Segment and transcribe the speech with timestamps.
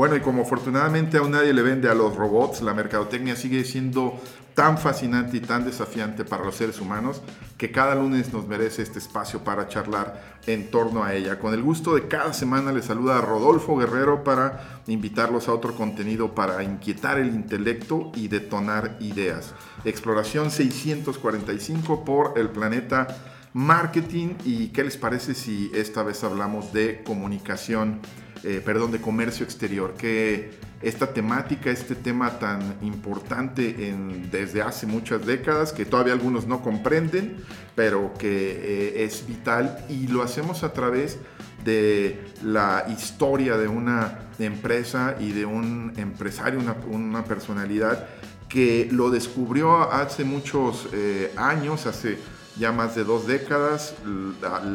[0.00, 4.18] Bueno, y como afortunadamente aún nadie le vende a los robots, la mercadotecnia sigue siendo
[4.54, 7.20] tan fascinante y tan desafiante para los seres humanos
[7.58, 11.38] que cada lunes nos merece este espacio para charlar en torno a ella.
[11.38, 15.74] Con el gusto de cada semana les saluda a Rodolfo Guerrero para invitarlos a otro
[15.74, 19.52] contenido para inquietar el intelecto y detonar ideas.
[19.84, 23.06] Exploración 645 por el planeta
[23.52, 28.00] marketing y qué les parece si esta vez hablamos de comunicación
[28.42, 33.94] eh, perdón, de comercio exterior, que esta temática, este tema tan importante
[34.30, 37.36] desde hace muchas décadas, que todavía algunos no comprenden,
[37.74, 41.18] pero que eh, es vital y lo hacemos a través
[41.64, 48.08] de la historia de una empresa y de un empresario, una, personalidad
[48.48, 52.18] que lo descubrió hace muchos eh, años, hace
[52.56, 53.94] ya más de dos décadas,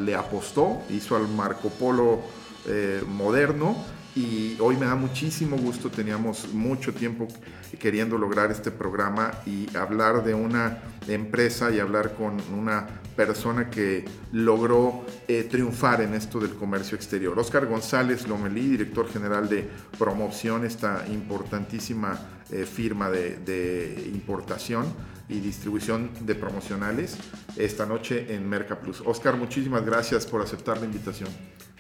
[0.06, 2.22] le apostó, hizo al Marco Polo
[2.68, 3.76] eh, moderno
[4.16, 7.28] y hoy me da muchísimo gusto, teníamos mucho tiempo
[7.78, 14.06] queriendo lograr este programa y hablar de una empresa y hablar con una persona que
[14.32, 17.38] logró eh, triunfar en esto del comercio exterior.
[17.38, 19.70] Oscar González Lomelí, director general de
[20.00, 22.18] promoción, esta importantísima
[22.52, 24.86] eh, firma de, de importación
[25.28, 27.18] y distribución de promocionales
[27.58, 29.02] esta noche en Merca Plus.
[29.06, 31.30] Oscar, muchísimas gracias por aceptar la invitación.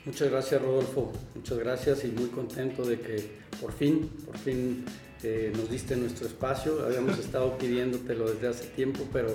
[0.05, 4.85] Muchas gracias Rodolfo, muchas gracias y muy contento de que por fin, por fin
[5.23, 6.85] eh, nos diste nuestro espacio.
[6.85, 9.29] Habíamos estado pidiéndotelo desde hace tiempo, pero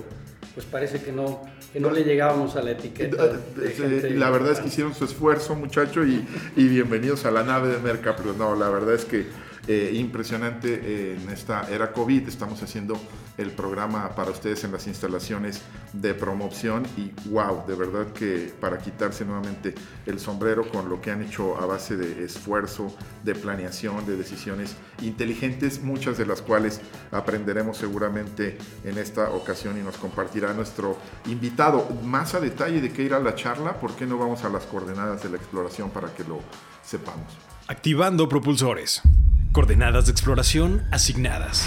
[0.54, 1.42] pues parece que no,
[1.72, 3.40] que no le llegábamos a la etiqueta.
[4.14, 6.24] la verdad es que hicieron su esfuerzo, muchacho, y,
[6.56, 8.36] y bienvenidos a la nave de Mercaplus.
[8.36, 9.26] No, la verdad es que
[9.68, 12.26] eh, impresionante eh, en esta era COVID.
[12.26, 13.00] Estamos haciendo
[13.40, 15.62] el programa para ustedes en las instalaciones
[15.92, 19.74] de promoción y wow, de verdad que para quitarse nuevamente
[20.06, 24.76] el sombrero con lo que han hecho a base de esfuerzo, de planeación, de decisiones
[25.02, 26.80] inteligentes, muchas de las cuales
[27.10, 31.88] aprenderemos seguramente en esta ocasión y nos compartirá nuestro invitado.
[32.04, 35.22] Más a detalle de qué irá la charla, ¿por qué no vamos a las coordenadas
[35.22, 36.40] de la exploración para que lo
[36.84, 37.36] sepamos?
[37.68, 39.02] Activando propulsores.
[39.52, 41.66] Coordenadas de exploración asignadas.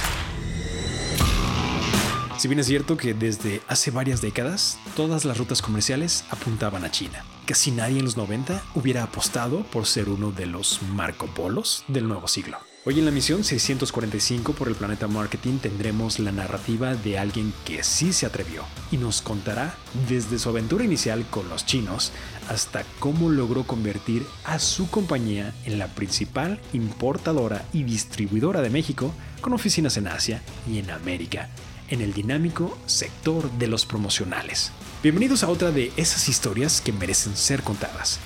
[2.38, 6.92] Si bien es cierto que desde hace varias décadas todas las rutas comerciales apuntaban a
[6.92, 11.86] China, casi nadie en los 90 hubiera apostado por ser uno de los Marco Polos
[11.88, 12.58] del nuevo siglo.
[12.86, 17.82] Hoy en la misión 645 por el planeta Marketing tendremos la narrativa de alguien que
[17.82, 19.76] sí se atrevió y nos contará
[20.10, 22.12] desde su aventura inicial con los chinos
[22.50, 29.14] hasta cómo logró convertir a su compañía en la principal importadora y distribuidora de México
[29.40, 31.50] con oficinas en Asia y en América,
[31.90, 34.72] en el dinámico sector de los promocionales.
[35.02, 38.20] Bienvenidos a otra de esas historias que merecen ser contadas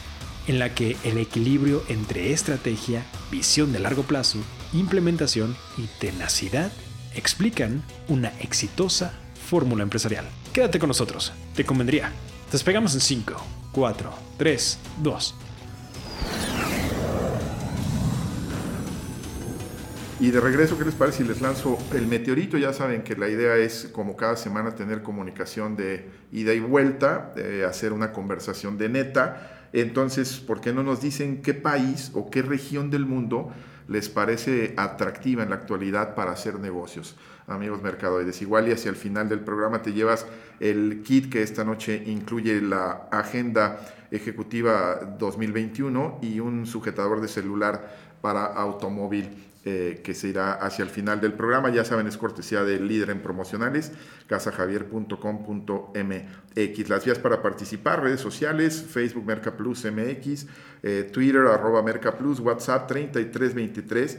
[0.48, 4.40] en la que el equilibrio entre estrategia, visión de largo plazo,
[4.74, 6.72] implementación y tenacidad
[7.16, 9.14] explican una exitosa
[9.48, 10.26] fórmula empresarial.
[10.54, 12.12] Quédate con nosotros, te convendría.
[12.52, 13.36] Despegamos en 5,
[13.74, 15.36] 4, 3, 2.
[20.20, 22.58] Y de regreso, ¿qué les parece si les lanzo el meteorito?
[22.58, 27.34] Ya saben que la idea es, como cada semana, tener comunicación de ida y vuelta,
[27.68, 32.42] hacer una conversación de neta entonces, ¿por qué no nos dicen qué país o qué
[32.42, 33.52] región del mundo
[33.88, 37.16] les parece atractiva en la actualidad para hacer negocios?
[37.48, 40.26] Amigos mercadoides, igual y hacia el final del programa te llevas
[40.60, 43.80] el kit que esta noche incluye la agenda
[44.12, 50.90] ejecutiva 2021 y un sujetador de celular para automóvil eh, que se irá hacia el
[50.90, 51.70] final del programa.
[51.70, 53.92] Ya saben, es cortesía del líder en promocionales,
[54.26, 56.90] casajavier.com.mx.
[56.90, 60.48] Las vías para participar, redes sociales, Facebook Merca Plus MX,
[60.84, 64.18] eh, Twitter arroba Merca Plus, WhatsApp 3323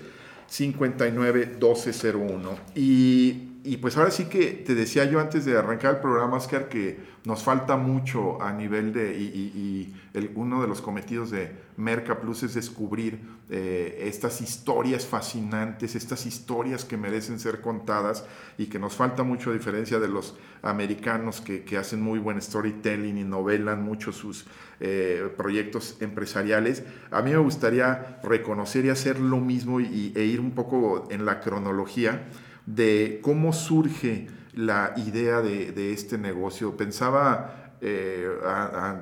[0.48, 2.58] 591201.
[2.74, 6.70] Y, y pues ahora sí que te decía yo antes de arrancar el programa, Oscar,
[6.70, 12.18] que nos falta mucho a nivel de, y, el, uno de los cometidos de Merca
[12.18, 13.20] Plus es descubrir
[13.50, 18.24] eh, estas historias fascinantes, estas historias que merecen ser contadas
[18.56, 23.18] y que nos falta mucho a diferencia de los americanos que, hacen muy buen storytelling
[23.18, 24.46] y novelan mucho sus
[24.80, 26.84] eh, proyectos empresariales.
[27.10, 31.26] A mí me gustaría reconocer y hacer lo mismo y, e ir un poco en
[31.26, 32.26] la cronología
[32.74, 36.76] de cómo surge la idea de, este negocio.
[36.76, 38.28] Pensaba eh,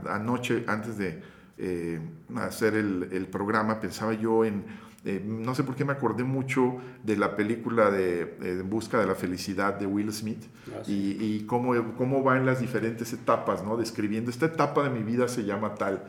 [0.08, 1.20] anoche, antes de
[1.58, 2.00] eh,
[2.36, 4.64] hacer el, programa, pensaba yo en,
[5.04, 9.06] eh, no sé por qué me acordé mucho de la película de En Busca de
[9.06, 13.76] la Felicidad de Will Smith ah, y, cómo, cómo va en las diferentes etapas, ¿no?
[13.76, 16.04] Describiendo, esta etapa de mi vida se llama tal.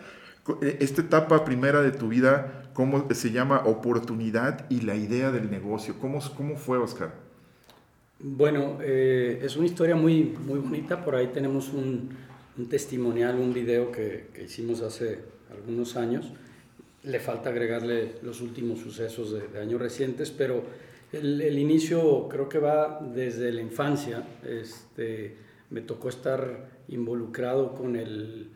[0.61, 5.95] Esta etapa primera de tu vida, ¿cómo se llama oportunidad y la idea del negocio?
[5.99, 7.26] ¿Cómo, cómo fue, Oscar?
[8.19, 11.03] Bueno, eh, es una historia muy, muy bonita.
[11.05, 12.09] Por ahí tenemos un,
[12.67, 15.19] testimonial, un video que, hicimos hace
[15.51, 16.31] algunos años.
[17.03, 20.63] Le falta agregarle los últimos sucesos de, años recientes, pero
[21.11, 24.27] el, inicio creo que va desde la infancia.
[24.43, 25.35] Este,
[25.69, 28.49] me tocó estar involucrado con el,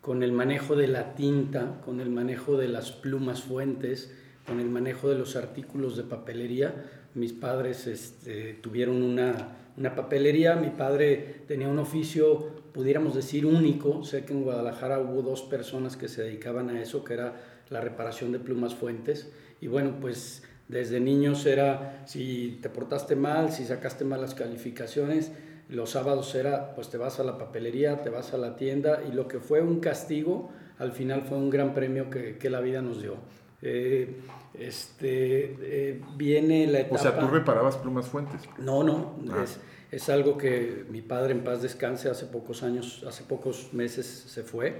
[0.00, 4.12] con el manejo de la tinta, con el manejo de las plumas fuentes,
[4.48, 6.74] con el manejo de los artículos de papelería
[7.14, 9.56] mis padres este, tuvieron una,
[9.96, 14.04] papelería, mi padre tenía un oficio, pudiéramos decir, único.
[14.04, 17.34] Sé que en Guadalajara hubo dos personas que se dedicaban a eso, que era
[17.70, 19.32] la reparación de plumas fuentes.
[19.60, 25.32] Y bueno, pues desde niños era, si te portaste mal, si sacaste malas calificaciones,
[25.68, 29.12] los sábados era, pues te vas a la papelería, te vas a la tienda, y
[29.12, 33.02] lo que fue un castigo, al final fue un gran premio que la vida nos
[33.02, 33.16] dio.
[33.60, 34.20] Eh,
[34.54, 35.56] este,
[35.90, 36.94] eh, viene la etapa...
[36.94, 38.42] O sea, ¿tú reparabas plumas fuentes?
[38.58, 39.44] No, no, ah.
[39.90, 44.42] es, algo que mi padre en paz descanse hace pocos años, hace pocos meses se
[44.42, 44.76] fue.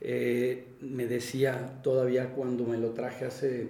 [0.00, 3.68] Eh, me decía todavía cuando me lo traje hace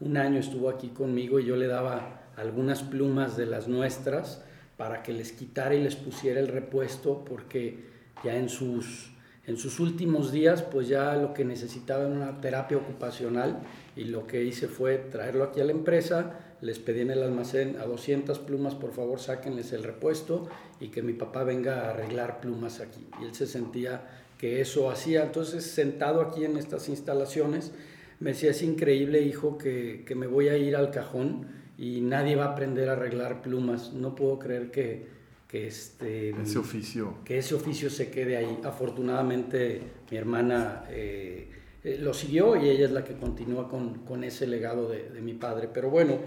[0.00, 4.42] un año, estuvo aquí conmigo y yo le daba algunas plumas de las nuestras
[4.76, 7.84] para que les quitara y les pusiera el repuesto porque
[8.24, 9.10] ya en sus,
[9.46, 13.60] en sus últimos días pues ya lo que necesitaba era una terapia ocupacional
[13.96, 17.76] y lo que hice fue traerlo aquí a la empresa, les pedí en el almacén
[17.80, 20.48] a 200 plumas, por favor sáquenles el repuesto
[20.78, 23.06] y que mi papá venga a arreglar plumas aquí.
[23.20, 24.02] Y él se sentía
[24.40, 25.22] que eso hacía.
[25.22, 27.72] Entonces, sentado aquí en estas instalaciones,
[28.20, 31.46] me decía, es increíble, hijo, que, que me voy a ir al cajón
[31.76, 33.92] y nadie va a aprender a arreglar plumas.
[33.92, 35.06] No puedo creer que,
[35.50, 37.14] que este, ese oficio.
[37.24, 38.60] Que ese oficio se quede ahí.
[38.64, 39.80] Afortunadamente,
[40.10, 40.84] mi hermana...
[40.90, 41.48] Eh,
[41.82, 45.22] eh, lo siguió y ella es la que continúa con, con ese legado de, de,
[45.22, 45.66] mi padre.
[45.72, 46.18] Pero bueno,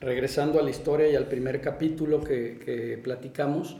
[0.00, 3.78] regresando a la historia y al primer capítulo que, que platicamos,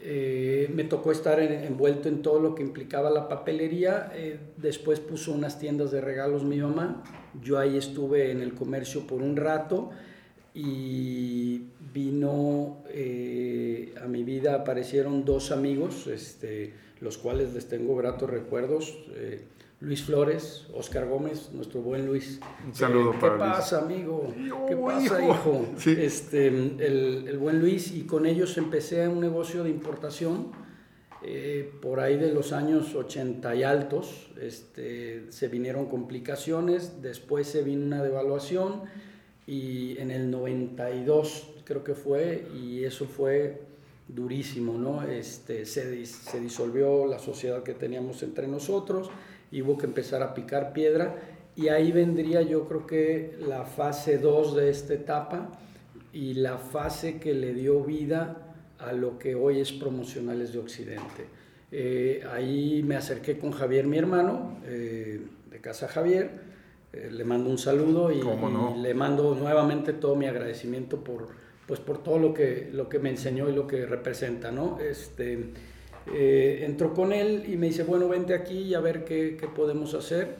[0.00, 4.10] eh, me tocó estar envuelto en todo lo que implicaba la papelería.
[4.14, 7.02] Eh, después puso unas tiendas de regalos mi mamá.
[7.42, 9.90] Yo ahí estuve en el comercio por un rato
[10.54, 11.62] y
[11.92, 12.78] vino
[14.02, 18.96] a mi vida, aparecieron dos amigos, este, los cuales les tengo gratos recuerdos.
[19.82, 22.38] Luis Flores, Oscar Gómez, nuestro buen Luis.
[22.64, 24.32] Un saludo eh, ¿Qué pasa, amigo?
[24.68, 25.66] ¿Qué pasa, hijo?
[25.84, 30.52] Este, el, buen Luis, y con ellos empecé un negocio de importación.
[31.24, 37.62] Eh, por ahí de los años 80 y altos, este, se vinieron complicaciones, después se
[37.62, 38.82] vino una devaluación
[39.48, 43.62] y en el 92 creo que fue, y eso fue
[44.08, 45.02] durísimo, ¿no?
[45.02, 49.10] Este, se, se disolvió la sociedad que teníamos entre nosotros
[49.50, 51.16] y hubo que empezar a picar piedra
[51.54, 55.50] y ahí vendría yo creo que la fase 2 de esta etapa
[56.12, 61.26] y la fase que le dio vida a lo que hoy es Promocionales de Occidente.
[61.70, 65.20] Eh, ahí me acerqué con Javier, mi hermano, eh,
[65.50, 66.30] de Casa Javier,
[66.92, 68.20] eh, le mando un saludo y,
[68.78, 71.28] le mando nuevamente todo mi agradecimiento por,
[71.72, 74.52] pues, por todo lo que, lo que me enseñó y lo que representa.
[74.52, 74.78] ¿no?
[74.78, 75.38] Este,
[76.12, 79.94] eh, entró con él y me dice, bueno, vente aquí y a ver qué, podemos
[79.94, 80.36] hacer.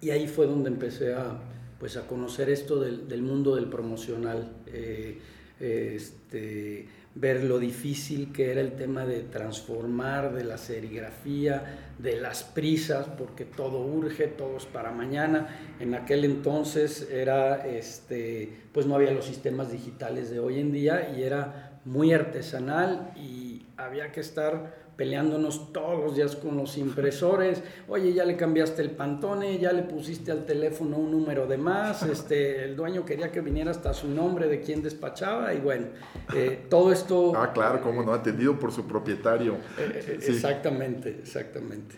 [0.00, 1.38] Y ahí fue donde empecé a,
[1.78, 5.18] pues, a conocer esto del, mundo del promocional, eh,
[5.60, 12.44] este, ver lo difícil que era el tema de transformar, de la serigrafía, de las
[12.44, 15.48] prisas, porque todo urge, todo es para mañana.
[15.80, 21.12] En aquel entonces era, este, pues no había los sistemas digitales de hoy en día
[21.16, 23.49] y era muy artesanal y
[23.84, 27.62] había que estar peleándonos todos los días con los impresores.
[27.88, 32.02] Oye, ya le cambiaste el pantone, ya le pusiste al teléfono un número de más.
[32.10, 35.86] Este, el dueño quería que viniera hasta su nombre de quien despachaba y bueno,
[36.34, 37.32] eh, todo esto.
[37.34, 39.54] Ah, claro, cómo no, atendido por su propietario.
[39.78, 41.96] Eh, eh, exactamente, exactamente.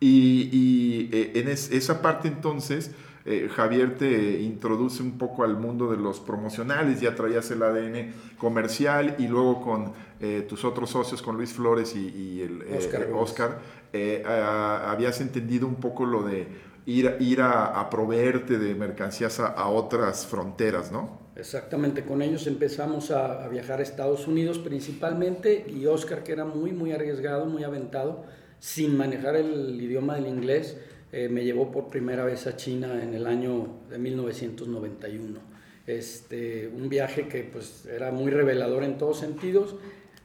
[0.00, 2.92] Y, en esa parte entonces
[3.30, 8.14] eh, Javier te introduce un poco al mundo de los promocionales, ya traías el ADN
[8.38, 12.64] comercial y luego con eh, tus otros socios, con Luis Flores y, el
[13.14, 13.60] Oscar,
[13.92, 16.46] eh, habías entendido un poco lo de
[16.86, 21.28] ir, ir a, proveerte de mercancías a, otras fronteras, ¿no?
[21.36, 26.72] Exactamente, con ellos empezamos a, viajar a Estados Unidos principalmente y Oscar, que era muy,
[26.72, 28.24] muy arriesgado, muy aventado,
[28.58, 30.76] sin manejar el idioma del inglés,
[31.12, 35.40] eh, me llevó por primera vez a China en el año de 1991.
[35.86, 39.76] Este, un viaje que pues era muy revelador en todos sentidos.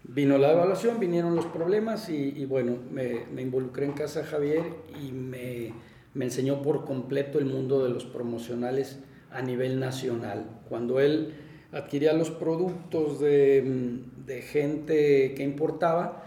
[0.03, 4.63] Vino la evaluación, vinieron los problemas y, bueno, me, involucré en Casa Javier
[5.01, 5.73] y me,
[6.13, 8.99] me enseñó por completo el mundo de los promocionales
[9.31, 10.45] a nivel nacional.
[10.69, 11.33] Cuando él
[11.71, 16.23] adquiría los productos de, de gente que importaba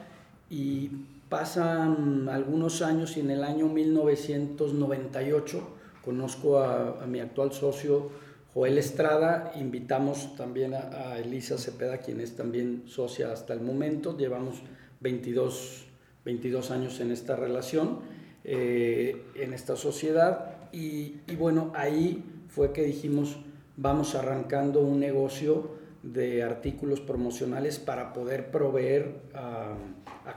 [0.50, 0.90] y
[1.28, 5.60] Pasan algunos años y en el año 1998
[6.04, 8.10] conozco a, mi actual socio
[8.56, 14.62] Joel Estrada, invitamos también a, Elisa Cepeda, quien es también socia hasta el momento, llevamos
[15.00, 15.84] 22,
[16.24, 17.98] 22 años en esta relación,
[18.44, 23.36] eh, en esta sociedad, y, y bueno, ahí fue que dijimos,
[23.76, 25.72] vamos arrancando un negocio
[26.02, 29.76] de artículos promocionales para poder proveer a,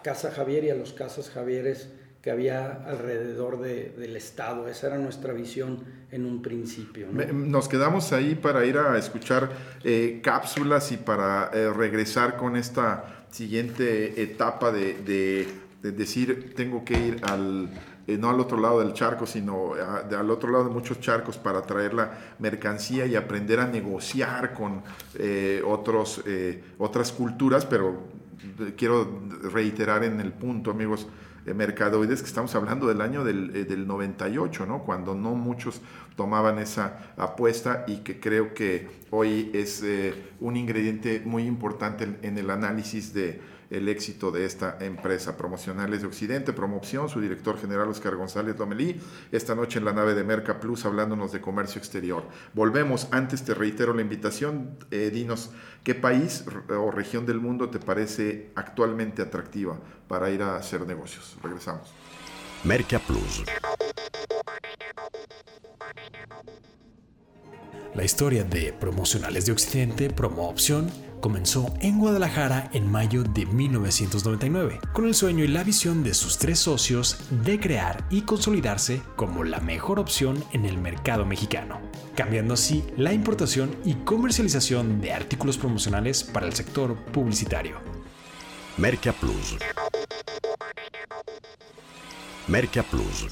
[0.04, 1.90] Casa Javier y a los Casas Javieres
[2.22, 4.68] que había alrededor del Estado.
[4.68, 7.08] Esa era nuestra visión en un principio.
[7.12, 9.50] Nos quedamos ahí para ir a escuchar
[9.84, 15.48] eh, cápsulas y para eh, regresar con esta siguiente etapa de
[15.82, 17.70] decir, tengo que ir al
[18.06, 21.62] eh, no al otro lado del charco, sino al otro lado de muchos charcos para
[21.62, 24.82] traer la mercancía y aprender a negociar con
[25.66, 26.24] otros,
[26.80, 28.08] otras culturas, pero
[28.76, 29.22] quiero
[29.54, 31.08] reiterar en el punto, amigos
[31.46, 34.84] mercadoides, que estamos hablando del año del, del 98, ¿no?
[34.84, 35.82] cuando no muchos
[36.16, 39.84] tomaban esa apuesta y que creo que hoy es
[40.40, 43.40] un ingrediente muy importante en el análisis de
[43.70, 45.38] el éxito de esta empresa.
[45.38, 49.00] Promocionales de Occidente, Promoción, su director general Oscar González Lomelí,
[49.32, 52.24] esta noche en la nave de Merca Plus hablándonos de comercio exterior.
[52.54, 55.52] Volvemos, antes te reitero la invitación, eh, dinos
[55.84, 61.38] qué país o región del mundo te parece actualmente atractiva para ir a hacer negocios.
[61.44, 61.94] Regresamos.
[62.64, 63.44] Merca Plus.
[67.96, 74.80] La historia de Promocionales de Occidente, Promo Opción, comenzó en Guadalajara en mayo de 1999,
[74.94, 79.44] con el sueño y la visión de sus tres socios de crear y consolidarse como
[79.44, 81.80] la mejor opción en el mercado mexicano,
[82.16, 87.78] cambiando así la importación y comercialización de artículos promocionales para el sector publicitario.
[88.78, 89.58] Merca Plus.
[92.48, 93.28] Merca Plus.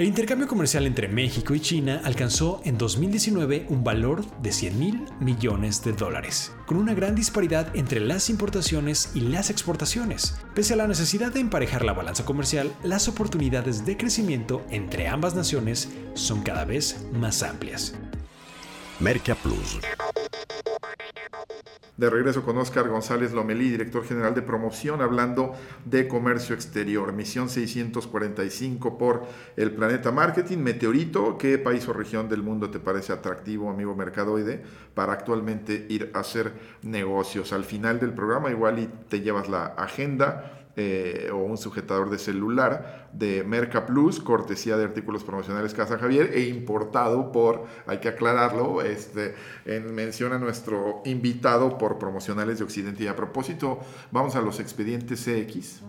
[0.00, 5.04] El intercambio comercial entre México y China alcanzó en 2019 un valor de 100 mil
[5.20, 10.38] millones de dólares, con una gran disparidad entre las importaciones y las exportaciones.
[10.54, 15.34] Pese a la necesidad de emparejar la balanza comercial, las oportunidades de crecimiento entre ambas
[15.34, 17.92] naciones son cada vez más amplias.
[19.42, 19.80] Plus.
[22.00, 25.52] De regreso con Oscar González Lomelí, director general de promoción, hablando
[25.84, 27.12] de comercio exterior.
[27.12, 30.60] Misión 645 por el Planeta Marketing.
[30.60, 34.62] Meteorito, ¿qué país o región del mundo te parece atractivo, amigo mercadoide,
[34.94, 37.52] para actualmente ir a hacer negocios?
[37.52, 42.18] Al final del programa igual y te llevas la agenda eh, o un sujetador de
[42.18, 48.08] celular de Merca Plus, cortesía de artículos promocionales Casa Javier e importado por, hay que
[48.08, 49.34] aclararlo, este,
[49.66, 53.04] en mención a nuestro invitado por promocionales de Occidente.
[53.04, 55.82] Y a propósito, vamos a los expedientes CX.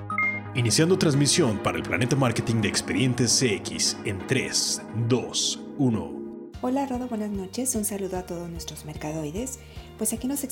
[0.56, 6.21] Iniciando transmisión para el Planeta Marketing de Expedientes CX en 3, 2, 1.
[6.64, 7.74] Hola Rodo, buenas noches.
[7.74, 9.58] Un saludo a todos nuestros mercadoides.
[9.98, 10.44] Pues aquí en los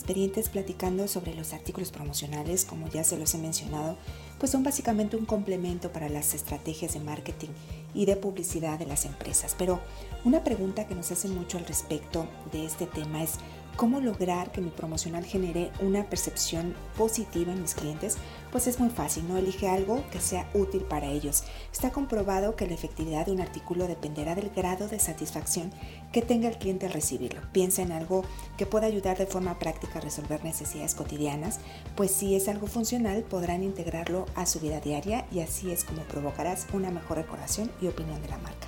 [0.49, 3.95] platicando sobre los artículos promocionales, como ya se los he mencionado,
[4.39, 7.49] pues son básicamente un complemento para las estrategias de marketing
[7.93, 9.55] y de publicidad de las empresas.
[9.55, 9.81] Pero
[10.25, 13.33] una pregunta que nos hace mucho al respecto de este tema es
[13.75, 18.17] ¿Cómo lograr que mi promocional genere una percepción positiva en mis clientes?
[18.51, 19.37] Pues es muy fácil, ¿no?
[19.37, 21.43] Elige algo que sea útil para ellos.
[21.71, 25.71] Está comprobado que la efectividad de un artículo dependerá del grado de satisfacción
[26.11, 27.41] que tenga el cliente al recibirlo.
[27.53, 28.25] Piensa en algo
[28.57, 31.59] que pueda ayudar de forma práctica a resolver necesidades cotidianas,
[31.95, 36.01] pues si es algo funcional podrán integrarlo a su vida diaria y así es como
[36.03, 38.67] provocarás una mejor recordación y opinión de la marca.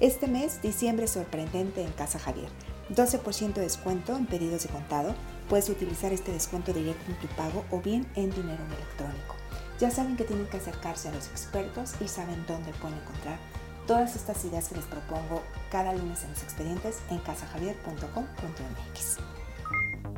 [0.00, 2.48] Este mes, diciembre sorprendente en Casa Javier.
[2.90, 5.14] 12% de descuento en pedidos de contado.
[5.48, 9.36] Puedes utilizar este descuento directo en tu pago o bien en dinero electrónico.
[9.78, 13.38] Ya saben que tienen que acercarse a los expertos y saben dónde pueden encontrar
[13.86, 19.18] todas estas ideas que les propongo cada lunes en los expedientes en casajavier.com.mx.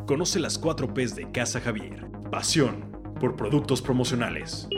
[0.06, 2.08] Conoce las 4 P's de Casa Javier.
[2.30, 4.68] Pasión por productos promocionales.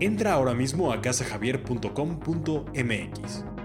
[0.00, 3.57] Entra ahora mismo a casajavier.com.mx.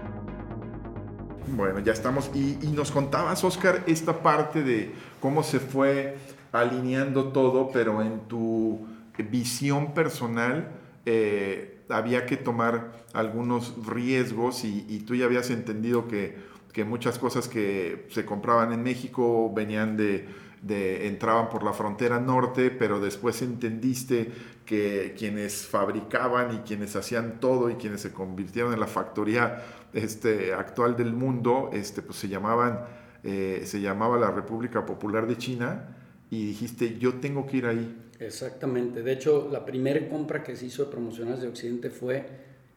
[1.48, 2.30] Bueno, ya estamos.
[2.34, 6.16] Y, nos contabas, Oscar, esta parte de cómo se fue
[6.52, 8.86] alineando todo, pero en tu
[9.30, 10.70] visión personal
[11.06, 16.36] eh, había que tomar algunos riesgos y, tú ya habías entendido que,
[16.72, 20.26] que, muchas cosas que se compraban en México venían de,
[20.64, 24.30] de, entraban por la frontera norte, pero después entendiste
[24.64, 30.54] que quienes fabricaban y quienes hacían todo y quienes se convirtieron en la factoría este,
[30.54, 32.80] actual del mundo, este, pues se llamaban,
[33.22, 35.96] eh, se llamaba la República Popular de China
[36.30, 38.00] y dijiste, yo tengo que ir ahí.
[38.18, 39.02] Exactamente.
[39.02, 42.26] De hecho, la primera compra que se hizo de promocionales de Occidente fue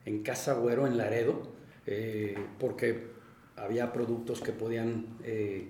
[0.03, 1.41] en Casa Güero, en Laredo,
[1.85, 3.15] eh, porque
[3.55, 5.69] había productos que podían eh,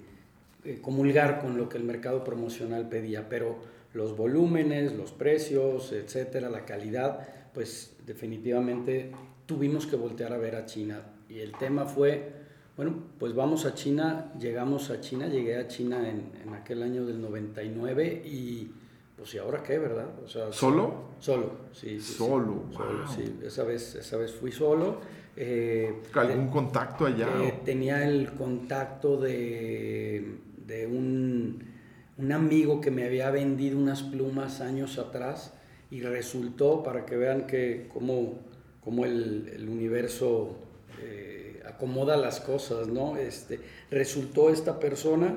[0.82, 3.58] comulgar con lo que el mercado promocional pedía, pero
[3.94, 9.12] los volúmenes, los precios, etcétera, la calidad, pues definitivamente
[9.46, 11.02] tuvimos que voltear a ver a China.
[11.30, 12.32] Y el tema fue,
[12.76, 17.06] bueno, pues vamos a China, llegamos a China, llegué a China en, en aquel año
[17.06, 18.72] del 99 y
[19.18, 20.10] pues ¿y ahora qué, verdad?
[20.24, 21.08] O sea, ¿Solo?
[21.20, 22.00] Solo, sí.
[22.00, 23.40] solo, solo sí.
[23.44, 25.00] Esa vez, esa vez fui solo.
[25.36, 27.28] Eh, ¿Algún contacto allá?
[27.42, 31.78] Eh, tenía el contacto de, de un
[32.18, 35.54] un amigo que me había vendido unas plumas años atrás
[35.92, 38.40] y resultó, para que vean que cómo,
[38.82, 40.58] cómo el, el, universo
[41.02, 43.18] eh, acomoda las cosas, ¿no?
[43.18, 43.60] Este,
[43.92, 45.36] resultó esta persona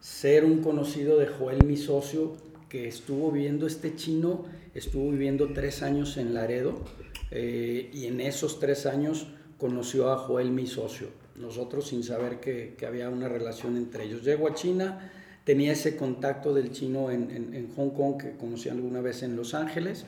[0.00, 2.36] ser un conocido de Joel, mi socio,
[2.68, 6.82] que estuvo viviendo, este chino estuvo viviendo tres años en Laredo
[7.30, 9.28] eh, y en esos tres años
[9.58, 11.23] conoció a Joel, mi socio.
[11.36, 14.22] Nosotros sin saber que, había una relación entre ellos.
[14.22, 15.10] Llego a China,
[15.44, 20.04] tenía ese contacto del chino en, Hong Kong que conocí alguna vez en Los Ángeles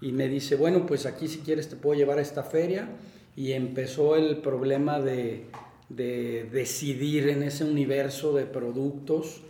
[0.00, 2.88] y me dice, bueno, pues aquí si quieres te puedo llevar a esta feria
[3.34, 5.46] y empezó el problema de,
[5.88, 9.42] decidir en ese universo de productos,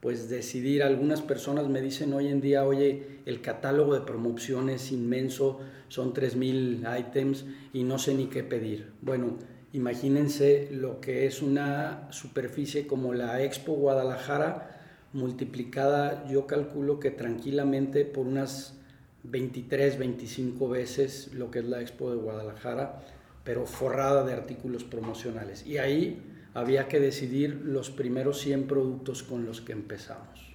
[0.00, 4.92] pues decidir, algunas personas me dicen hoy en día, oye, el catálogo de promoción es
[4.92, 8.90] inmenso, son 3.000 items y no sé ni qué pedir.
[9.00, 9.38] Bueno,
[9.74, 14.70] imagínense lo que es una superficie como la Expo Guadalajara,
[15.12, 18.78] multiplicada, yo calculo que tranquilamente por unas
[19.24, 23.00] 23, 25 veces lo que es la Expo de Guadalajara,
[23.42, 25.66] pero forrada de artículos promocionales.
[25.66, 26.22] Y ahí
[26.54, 30.54] había que decidir los primeros 100 productos con los que empezamos.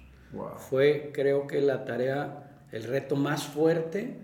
[0.56, 4.16] Fue, creo que la tarea, el reto más fuerte,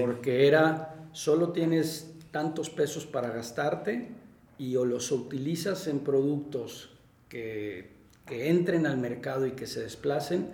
[0.00, 4.21] porque era, solo tienes tantos pesos para gastarte
[4.62, 6.90] y o los utilizas en productos
[7.28, 10.48] que que entren al mercado y que se desplacen,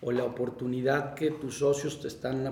[0.00, 2.46] o la oportunidad que tus socios te están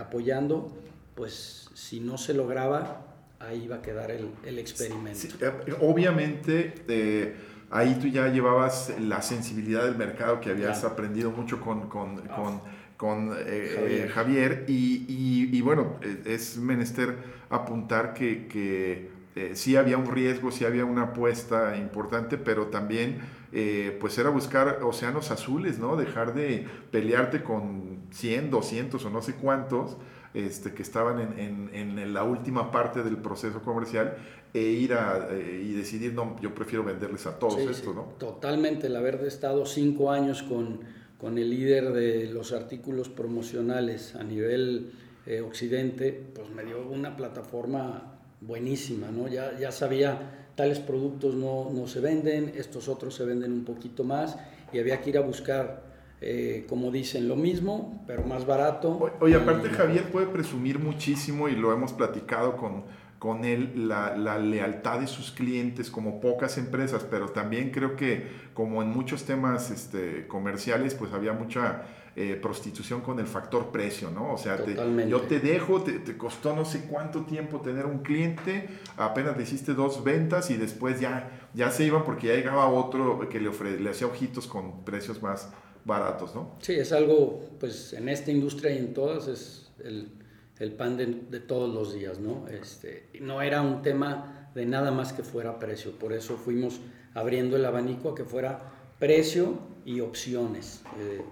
[0.00, 0.76] apoyando,
[1.14, 3.06] pues si no se lograba,
[3.40, 5.26] ahí va a quedar el, experimento.
[5.40, 7.34] Eh, obviamente, eh,
[7.70, 12.60] ahí tú ya llevabas la sensibilidad del mercado que habías aprendido mucho con, con, ah.
[12.96, 14.64] con, eh, Javier.
[14.68, 17.16] y, bueno, es menester
[17.48, 19.19] apuntar que, que
[19.54, 23.20] sí había un riesgo, sí había una apuesta importante, pero también
[23.52, 25.96] eh, pues era buscar océanos azules, ¿no?
[25.96, 29.96] Dejar de pelearte con 100, 200 o no sé cuántos
[30.34, 34.16] este, que estaban en, en, en la última parte del proceso comercial
[34.54, 38.02] e ir a, eh, y decidir, no, yo prefiero venderles a todos esto, ¿no?
[38.18, 40.80] Totalmente, el haber estado cinco años con,
[41.18, 44.92] con el líder de los artículos promocionales a nivel
[45.26, 49.28] eh, occidente, pues me dio una plataforma buenísima, ¿no?
[49.28, 54.04] Ya, ya sabía tales productos no, no, se venden, estos otros se venden un poquito
[54.04, 54.36] más
[54.72, 55.84] y había que ir a buscar,
[56.20, 59.10] eh, como dicen, lo mismo, pero más barato.
[59.20, 62.84] Oye, aparte Javier puede presumir muchísimo y lo hemos platicado con,
[63.18, 68.26] con él, la, la, lealtad de sus clientes como pocas empresas, pero también creo que
[68.54, 71.84] como en muchos temas este, comerciales, pues había mucha
[72.16, 74.34] eh, prostitución con el factor precio, ¿no?
[74.34, 74.58] O sea,
[75.06, 79.74] yo te dejo, te, costó no sé cuánto tiempo tener un cliente, apenas le hiciste
[79.74, 83.90] dos ventas y después ya, ya se iban porque ya llegaba otro que le, le
[83.90, 85.50] hacía ojitos con precios más
[85.84, 86.56] baratos, ¿no?
[86.60, 90.10] Sí, es algo, pues en esta industria y en todas es el,
[90.58, 92.48] el pan de, de, todos los días, ¿no?
[92.48, 96.80] Este, no era un tema de nada más que fuera precio, por eso fuimos
[97.14, 100.82] abriendo el abanico a que fuera precio y opciones.
[100.98, 101.22] Eh,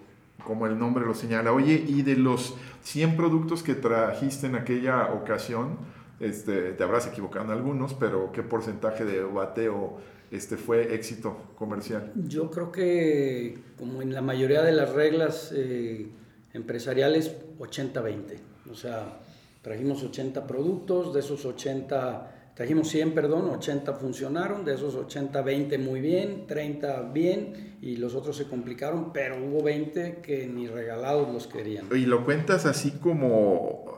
[0.44, 1.52] como el nombre lo señala.
[1.52, 5.78] Oye, y de los 100 productos que trajiste en aquella ocasión,
[6.20, 9.98] este, te habrás equivocado en algunos, pero ¿qué porcentaje de bateo
[10.30, 12.12] este, fue éxito comercial?
[12.14, 16.08] Yo creo que, como en la mayoría de las reglas eh,
[16.54, 18.38] empresariales, 80-20.
[18.70, 19.18] O sea,
[19.62, 25.78] trajimos 80 productos, de esos 80 trajimos 100, perdón, 80 funcionaron, de esos 80, 20
[25.78, 31.32] muy bien, 30 bien y los otros se complicaron, pero hubo 20 que ni regalados
[31.32, 31.86] los querían.
[31.92, 33.96] Y lo cuentas así como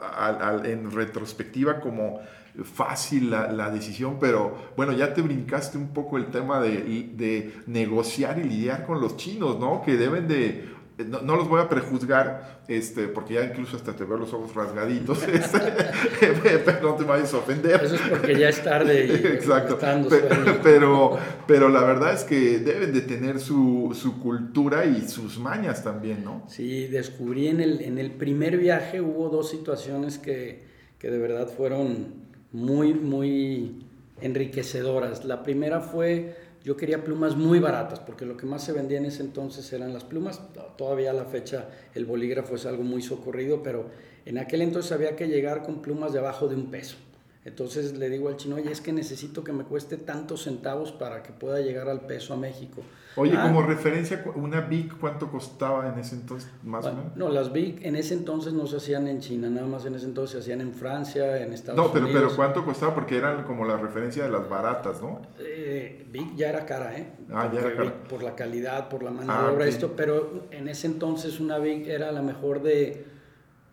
[0.64, 2.20] en retrospectiva como
[2.62, 8.44] fácil la, decisión, pero bueno, ya te brincaste un poco el tema de negociar y
[8.44, 9.80] lidiar con los chinos, ¿no?
[9.80, 10.68] Que deben de
[11.04, 15.22] no, los voy a prejuzgar, este, porque ya incluso hasta te veo los ojos rasgaditos,
[15.28, 15.58] este,
[16.64, 17.80] pero no te vayas a ofender.
[17.82, 19.78] Eso es porque ya es tarde y Exacto.
[20.62, 25.82] Pero, pero, la verdad es que deben de tener su, su, cultura y sus mañas
[25.84, 26.44] también, ¿no?
[26.48, 30.64] Sí, descubrí en el, en el primer viaje hubo dos situaciones que,
[30.98, 33.84] que de verdad fueron muy, muy
[34.20, 35.24] enriquecedoras.
[35.24, 39.06] La primera fue yo quería plumas muy baratas, porque lo que más se vendía en
[39.06, 40.40] ese entonces eran las plumas.
[40.76, 43.86] Todavía a la fecha el bolígrafo es algo muy socorrido, pero
[44.26, 46.96] en aquel entonces había que llegar con plumas de abajo de un peso.
[47.42, 51.22] Entonces le digo al chino, oye, es que necesito que me cueste tantos centavos para
[51.22, 52.82] que pueda llegar al peso a México.
[53.16, 53.42] Oye, ah.
[53.42, 57.16] como referencia, una Big, ¿cuánto costaba en ese entonces más o menos?
[57.16, 60.04] No, las Big en ese entonces no se hacían en China, nada más en ese
[60.04, 62.22] entonces se hacían en Francia, en Estados no, pero, Unidos.
[62.22, 62.94] No, pero ¿cuánto costaba?
[62.94, 65.22] Porque eran como la referencia de las baratas, ¿no?
[65.38, 67.10] Eh, Big ya era cara, ¿eh?
[67.32, 68.04] Ah, ya era cara.
[68.04, 71.58] por la calidad, por la mano de ah, obra, esto, pero en ese entonces una
[71.58, 73.09] Big era la mejor de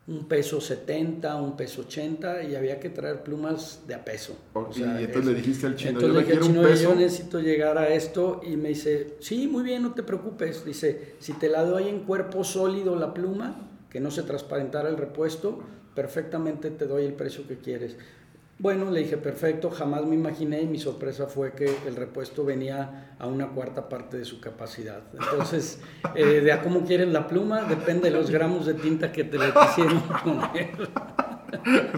[0.07, 4.37] un peso 70, un peso 80 y había que traer plumas de a peso.
[4.73, 8.39] y entonces le dijiste al chino, yo, le dije, chino, yo necesito llegar a esto
[8.45, 10.63] y me dice, sí, muy bien, no te preocupes.
[10.63, 14.95] Dice, si te la doy en cuerpo sólido la pluma, que no se transparentara el
[14.95, 15.59] repuesto,
[15.93, 17.97] perfectamente te doy el precio que quieres.
[18.59, 23.15] Bueno, le dije, perfecto, jamás me imaginé y mi sorpresa fue que el repuesto venía
[23.19, 25.03] a una cuarta parte de su capacidad.
[25.13, 25.79] Entonces,
[26.15, 29.37] eh, de a cómo quieres la pluma, depende de los gramos de tinta que te
[29.37, 30.71] le quisieron poner.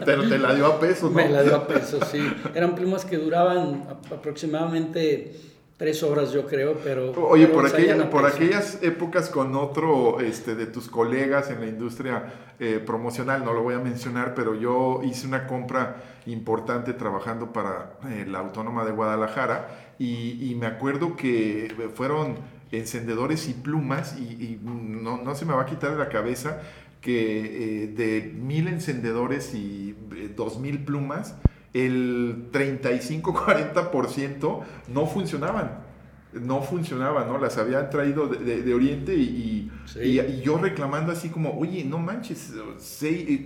[0.05, 1.15] Pero te la dio a peso, ¿no?
[1.15, 2.19] Me la dio a peso, sí.
[2.53, 5.33] Eran plumas que duraban aproximadamente
[5.79, 7.13] tres horas yo creo, pero...
[7.29, 7.63] Oye, por,
[8.09, 13.53] por aquellas épocas con otro este, de tus colegas en la industria eh, promocional, no
[13.53, 18.83] lo voy a mencionar, pero yo hice una compra importante trabajando para eh, la Autónoma
[18.83, 22.35] de Guadalajara y, me acuerdo que fueron
[22.73, 26.61] encendedores y plumas y, no, no, se me va a quitar de la cabeza
[26.99, 29.95] que eh, de mil encendedores y
[30.35, 31.35] dos mil plumas,
[31.73, 35.87] el 35-40% no funcionaban.
[36.31, 37.39] No funcionaban, ¿no?
[37.39, 42.53] Las habían traído de, Oriente y, y, yo reclamando así como, oye, no manches,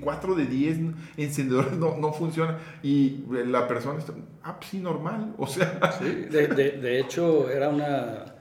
[0.01, 0.79] 4 de 10
[1.15, 2.57] encendedores no, no funcionan.
[2.81, 5.33] Y la persona está, ah, pues sí, normal.
[5.37, 5.79] O sea.
[5.97, 8.33] Sí, de, de hecho, era una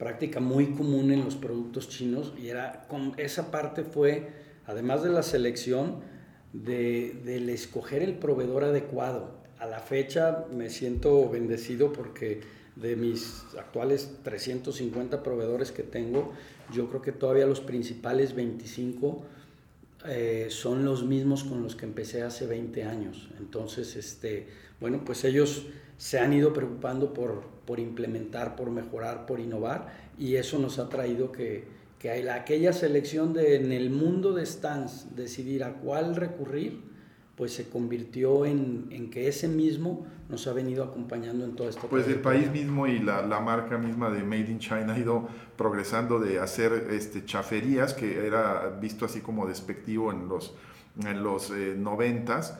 [0.00, 4.30] práctica muy común en los productos chinos y era, con esa parte fue,
[4.64, 6.00] además de la selección,
[6.52, 9.38] de, del escoger el proveedor adecuado.
[9.58, 12.40] A la fecha me siento bendecido porque
[12.76, 16.32] de mis actuales 350 proveedores que tengo,
[16.72, 19.22] yo creo que todavía los principales 25
[20.06, 23.28] eh, son los mismos con los que empecé hace 20 años.
[23.38, 24.46] Entonces, este,
[24.80, 25.66] bueno, pues ellos
[25.98, 30.88] se han ido preocupando por, por implementar, por mejorar, por innovar y eso nos ha
[30.88, 36.16] traído que, que hay aquella selección de en el mundo de stands decidir a cuál
[36.16, 36.82] recurrir,
[37.36, 41.86] pues se convirtió en, en que ese mismo nos ha venido acompañando en todo esto.
[41.88, 45.28] Pues el país mismo y la, la, marca misma de Made in China ha ido
[45.56, 50.54] progresando de hacer este, chaferías, que era visto así como despectivo en los,
[51.04, 52.58] en los eh, noventas,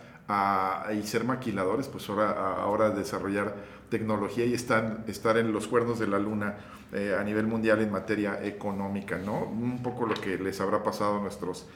[0.94, 6.06] y ser maquiladores, pues ahora, ahora desarrollar tecnología y están, estar en los cuernos de
[6.06, 6.56] la luna
[6.92, 9.44] eh, a nivel mundial en materia económica, ¿no?
[9.44, 11.68] Un poco lo que les habrá pasado a nuestros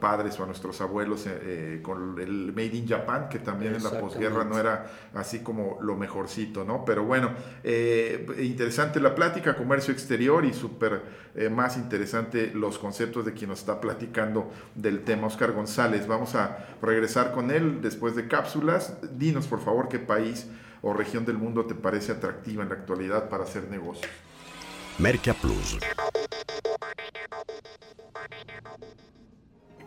[0.00, 3.84] padres o a nuestros abuelos eh, eh, con el Made in Japan, que también en
[3.84, 6.86] la posguerra no era así como lo mejorcito, ¿no?
[6.86, 7.32] Pero bueno,
[8.38, 11.02] interesante la plática, comercio exterior y súper
[11.50, 16.06] más interesante los conceptos de quien nos está platicando del tema, Oscar González.
[16.06, 18.96] Vamos a regresar con él después de cápsulas.
[19.18, 20.46] Dinos, por favor, qué país
[20.82, 24.10] o región del mundo te parece atractiva en la actualidad para hacer negocios.
[24.98, 25.78] Merca Plus.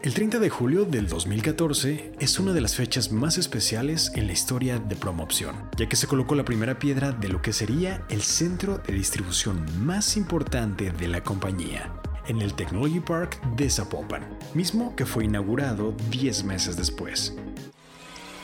[0.02, 4.34] El 30 de julio del 2014 es una de las fechas más especiales en la
[4.34, 8.22] historia de Promoopción, ya que se colocó la primera piedra de lo que sería el
[8.22, 11.92] centro de distribución más importante de la compañía,
[12.28, 17.36] en el Technology Park de Zapopan, mismo que fue inaugurado 10 meses después.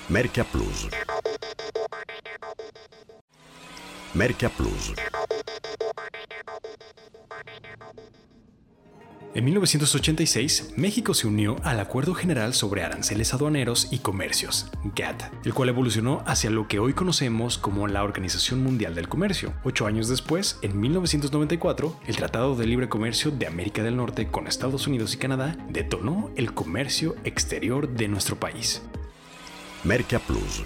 [0.09, 0.89] Merca Plus.
[4.13, 4.93] Merca Plus.
[9.33, 15.53] En 1986, México se unió al Acuerdo General sobre Aranceles Aduaneros y Comercios, GATT, el
[15.53, 19.53] cual evolucionó hacia lo que hoy conocemos como la Organización Mundial del Comercio.
[19.63, 24.47] Ocho años después, en 1994, el Tratado de Libre Comercio de América del Norte con
[24.47, 28.81] Estados Unidos y Canadá detonó el comercio exterior de nuestro país.
[29.85, 30.63] Merca Plus.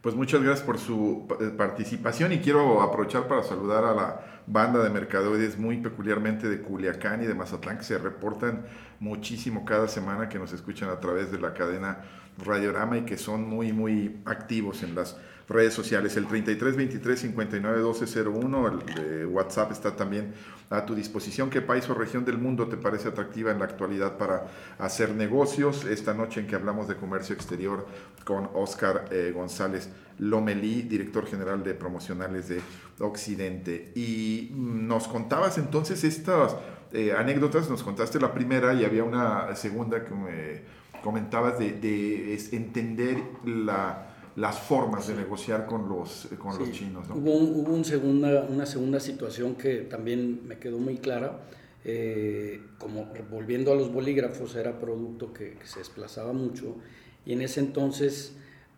[0.00, 4.82] Pues muchas gracias por su eh, participación y quiero aprovechar para saludar a la banda
[4.82, 8.64] de mercadoides muy peculiarmente de Culiacán y de Mazatlán que se reportan
[8.98, 11.98] muchísimo cada semana que nos escuchan a través de la cadena
[12.44, 15.16] Radiorama y que son muy muy activos en las
[15.50, 16.16] redes sociales.
[16.16, 20.32] El 33 23 59 12 01, el de WhatsApp está también
[20.70, 21.50] a tu disposición.
[21.50, 24.46] ¿Qué país o región del mundo te parece atractiva en la actualidad para
[24.78, 25.84] hacer negocios?
[25.84, 27.86] Esta noche en que hablamos de comercio exterior
[28.24, 32.60] con Oscar eh, González Lomelí, director general de promocionales de
[33.00, 33.92] Occidente.
[33.96, 36.56] Y nos contabas entonces estas
[36.92, 40.62] eh, anécdotas, nos contaste la primera y había una segunda que me
[41.02, 47.06] comentabas de, de entender la las formas de negociar con los, con los chinos.
[47.10, 51.40] Hubo, hubo un segunda, una segunda situación que también me quedó muy clara.
[51.84, 56.76] Eh, como volviendo a los bolígrafos, era producto que, se desplazaba mucho
[57.24, 58.36] y en ese entonces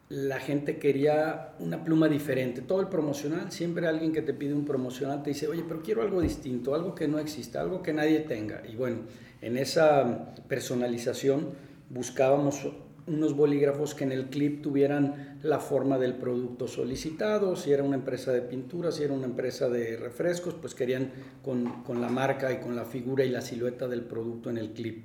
[0.09, 2.61] la gente quería una pluma diferente.
[2.61, 6.03] Todo el promocional, siempre alguien que te pide un promocional te dice, oye, pero quiero
[6.03, 8.63] algo distinto, algo que no exista, algo que nadie tenga.
[8.71, 8.99] Y bueno,
[9.41, 11.49] en esa personalización
[11.92, 12.66] buscábamos
[13.07, 17.96] unos bolígrafos que en el clip tuvieran la forma del producto solicitado, si era una
[17.96, 21.11] empresa de pintura, si era una empresa de refrescos, pues querían
[21.42, 24.72] con, con, la marca y con la figura y la silueta del producto en el
[24.72, 25.05] clip.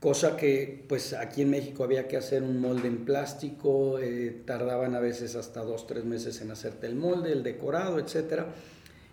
[0.00, 4.94] Cosa que pues aquí en México había que hacer un molde en plástico, eh, tardaban
[4.94, 8.44] a veces hasta dos, tres meses en hacerte el molde, el decorado, etc.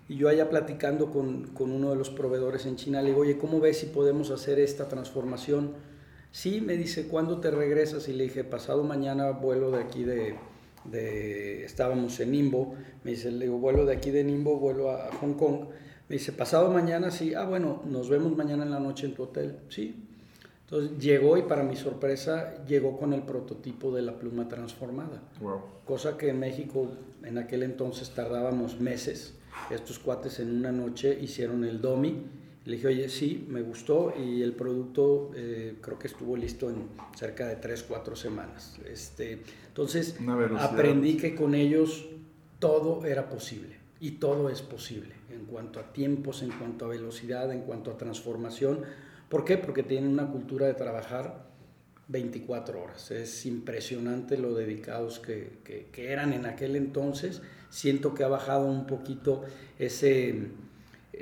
[0.07, 3.37] Y yo allá platicando con, con uno de los proveedores en China, le digo, oye,
[3.37, 5.94] ¿cómo ves si podemos hacer esta transformación?
[6.35, 8.09] Sí, me dice, ¿cuándo te regresas?
[8.09, 10.35] Y le dije, pasado mañana vuelo de aquí de,
[10.83, 15.13] de estábamos en Nimbo, me dice, le digo, vuelo de aquí de Nimbo, vuelo a
[15.21, 15.67] Hong Kong.
[16.09, 19.23] Me dice, pasado mañana, sí, ah, bueno, nos vemos mañana en la noche en tu
[19.23, 19.95] hotel, sí.
[20.65, 25.23] Entonces llegó y para mi sorpresa llegó con el prototipo de la pluma transformada.
[25.39, 25.61] Wow.
[25.85, 26.91] Cosa que en México
[27.23, 29.35] en aquel entonces tardábamos meses.
[29.69, 34.41] Estos cuates en una noche hicieron el DOMI le dije, oye, sí, me gustó y
[34.41, 38.79] el producto eh, creo que estuvo listo en cerca de 3, 4 semanas.
[38.89, 40.17] Este, entonces,
[40.57, 42.07] aprendí que con ellos
[42.57, 47.51] todo era posible y todo es posible en cuanto a tiempos, en cuanto a velocidad,
[47.51, 48.81] en cuanto a transformación.
[49.29, 49.57] ¿Por qué?
[49.57, 51.45] Porque tienen una cultura de trabajar
[52.07, 53.11] 24 horas.
[53.11, 57.43] Es impresionante lo dedicados que, que, que eran en aquel entonces.
[57.69, 59.43] Siento que ha bajado un poquito
[59.77, 60.49] ese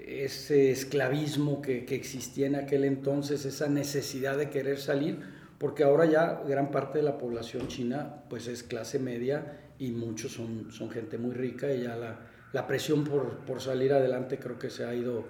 [0.08, 5.20] ese esclavismo que, que, existía en aquel entonces, esa necesidad de querer salir,
[5.58, 10.34] porque ahora ya gran parte de la población china pues es clase media y muchos
[10.34, 12.20] son, son gente muy rica y ya la,
[12.52, 15.26] la presión por, por, salir adelante creo que se ha ido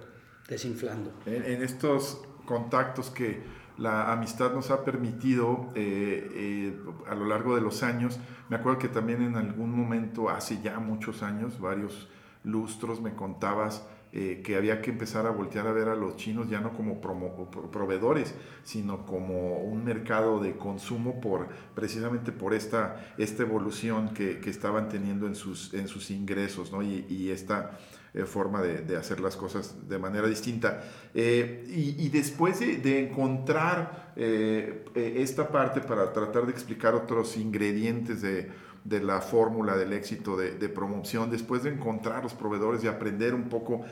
[0.48, 1.12] desinflando.
[1.26, 3.42] En, estos contactos que
[3.78, 8.78] la amistad nos ha permitido eh, eh, a lo largo de los años, me acuerdo
[8.78, 12.08] que también en algún momento, hace ya muchos años, varios
[12.44, 16.48] lustros, me contabas eh, que había que empezar a voltear a ver a los chinos
[16.48, 23.42] ya no como proveedores, sino como un mercado de consumo por, precisamente por esta, esta
[23.42, 26.80] evolución que, que estaban teniendo en sus, en sus ingresos ¿no?
[26.80, 27.76] y, esta
[28.12, 30.84] eh, forma de, hacer las cosas de manera distinta.
[31.12, 38.48] Eh, y, después de, de encontrar esta parte para tratar de explicar otros ingredientes de
[38.84, 43.48] de la fórmula del éxito de, promoción, después de encontrar los proveedores y aprender un
[43.48, 43.82] poco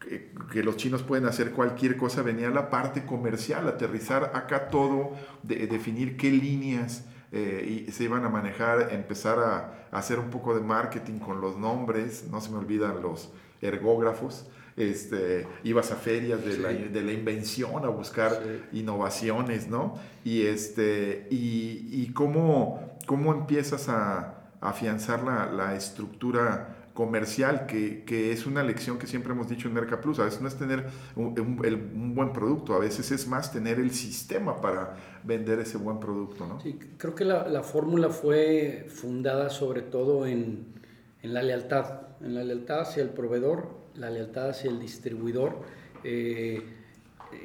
[0.00, 5.12] que, los chinos pueden hacer cualquier cosa, venía la parte comercial, aterrizar acá todo,
[5.44, 10.54] de, definir qué líneas eh, y se iban a manejar, empezar a, hacer un poco
[10.54, 14.46] de marketing con los nombres, no se me olvidan los ergógrafos.
[14.76, 18.40] Este, ibas a ferias de, la, de la, invención a buscar
[18.72, 19.98] innovaciones, ¿no?
[20.24, 28.32] Y, este, y, y cómo, cómo empiezas a, afianzar la, la estructura comercial, que, que,
[28.32, 30.18] es una lección que siempre hemos dicho en Merca Plus.
[30.18, 33.92] A veces no es tener un, un, buen producto, a veces es más tener el
[33.92, 36.46] sistema para vender ese buen producto.
[36.46, 36.60] ¿no?
[36.60, 40.66] Sí, creo que la, la fórmula fue fundada sobre todo en,
[41.22, 45.60] en, la lealtad, en la lealtad hacia el proveedor, la lealtad hacia el distribuidor.
[46.04, 46.62] Eh,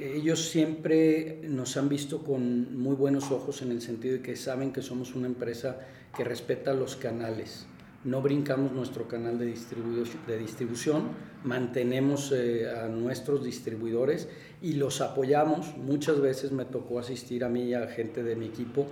[0.00, 4.72] ellos siempre nos han visto con muy buenos ojos en el sentido de que saben
[4.72, 5.80] que somos una empresa
[6.16, 7.66] que respeta los canales.
[8.04, 11.08] no brincamos nuestro canal de, distribución,
[11.42, 14.28] mantenemos eh, a nuestros distribuidores
[14.62, 15.76] y los apoyamos.
[15.76, 18.86] Muchas veces me tocó asistir a mí y a gente de mi equipo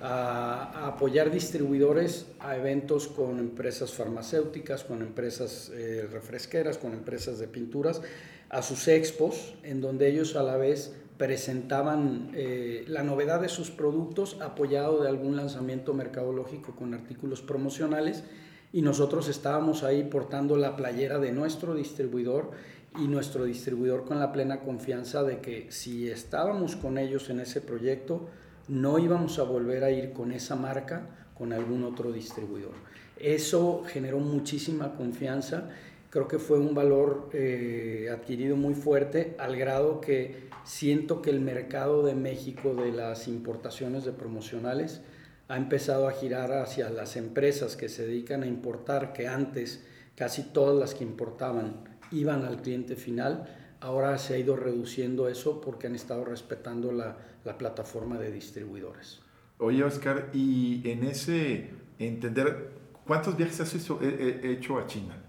[0.00, 7.48] a, apoyar distribuidores a eventos con empresas farmacéuticas, con empresas eh, refresqueras, con empresas de
[7.48, 8.00] pinturas,
[8.48, 13.70] a sus expos, en donde ellos a la vez presentaban eh, la novedad de sus
[13.70, 18.24] productos apoyado de algún lanzamiento mercadológico con artículos promocionales
[18.72, 22.50] y nosotros estábamos ahí portando la playera de nuestro distribuidor
[22.98, 27.60] y nuestro distribuidor con la plena confianza de que si estábamos con ellos en ese
[27.60, 28.28] proyecto,
[28.68, 32.72] no íbamos a volver a ir con esa marca con algún otro distribuidor.
[33.16, 35.68] Eso generó muchísima confianza,
[36.14, 41.40] creo que fue un valor eh, adquirido muy fuerte al grado que siento que el
[41.40, 45.00] mercado de México de las importaciones de promocionales
[45.48, 50.44] ha empezado a girar hacia las empresas que se dedican a importar, que antes casi
[50.44, 53.48] todas las que importaban iban al cliente final,
[53.80, 59.20] ahora se ha ido reduciendo eso porque han estado respetando la, la plataforma de distribuidores.
[59.58, 62.70] Oye, Oscar, y en ese entender,
[63.04, 65.23] ¿cuántos viajes has hecho, a China?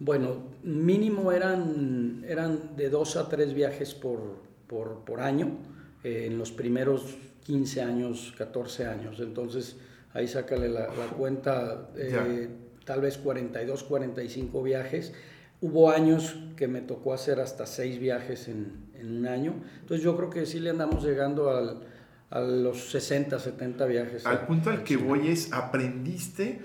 [0.00, 5.58] Bueno, mínimo eran, eran de dos a tres viajes por, por, por año,
[6.02, 9.20] eh, en los primeros 15 años, 14 años.
[9.20, 9.76] Entonces,
[10.14, 12.48] ahí sácale la, la cuenta, eh,
[12.86, 15.12] tal vez 42, 45 viajes.
[15.60, 19.54] Hubo años que me tocó hacer hasta seis viajes en, en un año.
[19.80, 21.82] Entonces yo creo que sí le andamos llegando al,
[22.30, 24.24] a los 60, 70 viajes.
[24.24, 26.60] Al punto al que voy es, aprendiste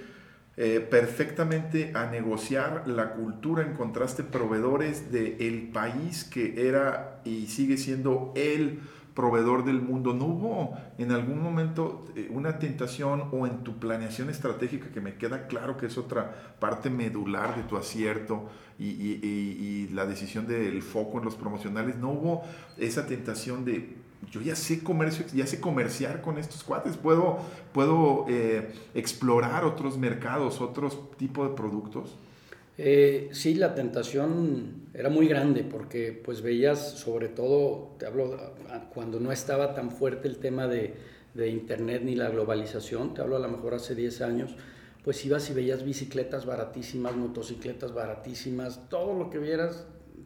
[0.57, 7.75] eh, perfectamente a negociar la cultura, encontraste proveedores del el país que era y sigue
[7.75, 8.79] siendo el
[9.15, 10.13] proveedor del mundo.
[10.13, 15.15] ¿No hubo en algún momento eh, una tentación o en tu planeación estratégica, que me
[15.15, 20.81] queda claro que es otra parte medular de tu acierto y, y, la decisión del
[20.81, 22.43] foco en los promocionales, no hubo
[22.77, 27.39] esa tentación de yo ya sé comercio, ya sé comerciar con estos cuates, puedo,
[27.73, 32.15] puedo eh, explorar otros mercados, otros tipos de productos.
[32.77, 38.37] Eh, sí, la tentación era muy grande porque pues veías sobre todo, te hablo
[38.93, 40.93] cuando no estaba tan fuerte el tema de,
[41.33, 44.55] de, internet ni la globalización, te hablo a lo mejor hace 10 años,
[45.05, 49.85] pues ibas y veías bicicletas baratísimas, motocicletas baratísimas, todo lo que vieras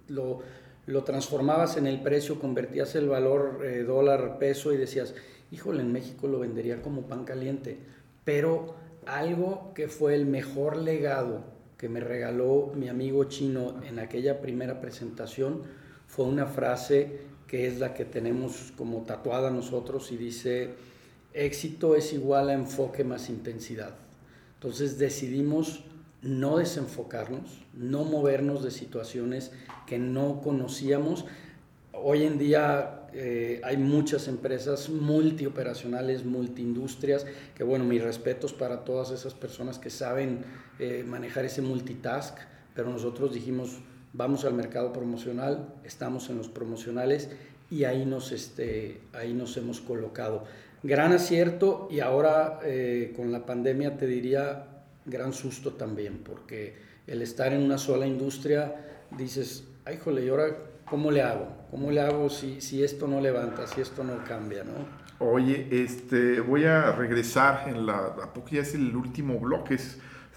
[0.10, 0.40] lo,
[0.90, 5.14] lo transformabas en el precio, convertías el valor eh, dólar, peso y decías,
[5.52, 7.78] híjole, en México lo vendería como pan caliente,
[8.24, 8.74] pero
[9.06, 11.44] algo que fue el mejor legado
[11.78, 15.62] que me regaló mi amigo chino en aquella primera presentación
[16.08, 20.72] fue una frase que es la que tenemos como tatuada nosotros y dice,
[21.34, 23.94] éxito es igual a enfoque más intensidad.
[24.56, 25.84] Entonces decidimos
[26.22, 29.52] no desenfocarnos, no movernos de situaciones
[29.88, 31.26] que no conocíamos.
[31.94, 39.12] Hoy en día eh, hay muchas empresas multioperacionales, multiindustrias, que bueno, mis respetos para todas
[39.12, 40.44] esas personas que saben
[40.80, 42.38] eh, manejar ese multitask,
[42.76, 43.80] pero nosotros dijimos,
[44.14, 47.30] vamos al mercado promocional, estamos en los promocionales
[47.72, 50.44] y ahí nos, este, ahí nos hemos colocado.
[50.82, 56.76] Gran acierto y ahora eh, con la pandemia te diría gran susto también, porque
[57.08, 61.48] el estar en una sola industria, dices, ay, jole, ¿y ahora cómo le hago?
[61.72, 65.00] ¿Cómo le hago si, si esto no levanta, si esto no cambia, no?
[65.20, 69.78] Oye, este, voy a regresar en la, a ya es el último bloque,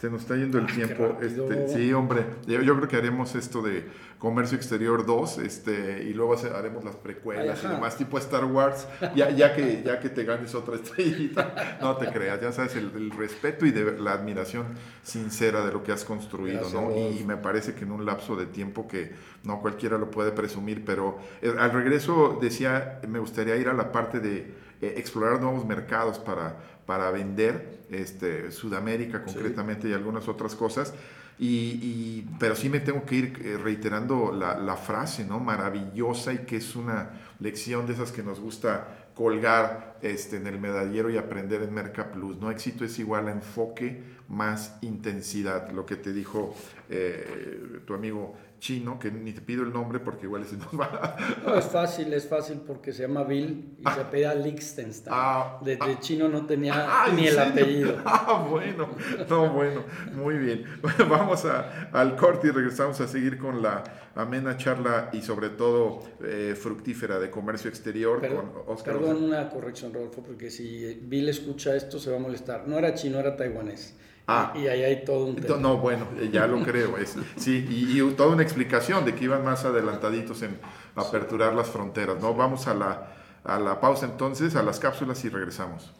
[0.03, 1.17] se nos está yendo el ah, tiempo.
[1.23, 3.87] Este, sí, hombre, yo, creo que haremos esto de
[4.19, 9.31] Comercio Exterior 2, este, y luego haremos las precuelas y demás, tipo Star Wars, ya,
[9.31, 13.65] ya, que, ya que te ganes otra estrellita, no te creas, ya sabes, el, respeto
[13.65, 14.67] y de, la admiración
[15.05, 16.91] sincera de lo que has construido, ¿no?
[16.91, 19.13] Y, me parece que en un lapso de tiempo que
[19.45, 23.93] no cualquiera lo puede presumir, pero eh, al regreso decía, me gustaría ir a la
[23.93, 26.57] parte de eh, explorar nuevos mercados para,
[26.93, 30.93] para vender, este, Sudamérica concretamente y algunas otras cosas.
[31.39, 35.41] Y, pero sí me tengo que ir eh, reiterando la, la, frase, ¿no?
[35.41, 40.61] Maravillosa y que es una lección de esas que nos gusta colgar este, en el
[40.61, 42.51] medallero y aprender en Merca Plus, ¿no?
[42.51, 46.55] Éxito es igual a enfoque más intensidad, lo que te dijo
[46.91, 51.17] eh, tu amigo chino, que ni te pido el nombre porque igual ese nos va
[51.45, 54.05] No, es fácil, es fácil porque se llama Bill y se ah.
[54.07, 55.13] apellida Liechtenstein.
[55.13, 55.99] Ah, de, ah.
[55.99, 57.97] chino no tenía ah, ni el apellido.
[58.05, 58.89] Ah, bueno,
[59.29, 59.83] no, bueno,
[60.15, 60.65] muy bien.
[60.81, 63.83] Bueno, vamos a, al corte y regresamos a seguir con la
[64.15, 68.99] amena charla y sobre todo eh, fructífera de comercio exterior con Oscar.
[68.99, 72.69] Perdón, una corrección, Rodolfo, porque si Bill escucha esto se va a molestar.
[72.69, 73.97] No era chino, era taiwanés.
[74.27, 75.57] Ah, y ahí hay todo un tema.
[75.57, 76.97] No, bueno, ya lo creo.
[76.97, 80.59] Es, sí, y, y, toda una explicación de que iban más adelantaditos en
[80.95, 82.21] aperturar las fronteras.
[82.21, 82.35] ¿no?
[82.35, 83.15] Vamos a la,
[83.45, 85.93] a la pausa entonces, a las cápsulas y regresamos.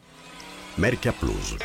[0.77, 1.57] Merca Plus.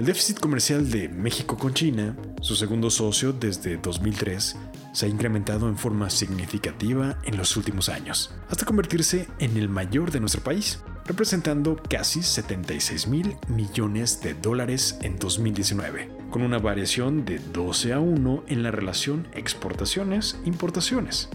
[0.00, 4.56] El déficit comercial de México con China, su segundo socio desde 2003,
[4.94, 10.10] se ha incrementado en forma significativa en los últimos años, hasta convertirse en el mayor
[10.10, 17.26] de nuestro país, representando casi 76 mil millones de dólares en 2019, con una variación
[17.26, 21.28] de 12 a 1 en la relación exportaciones-importaciones.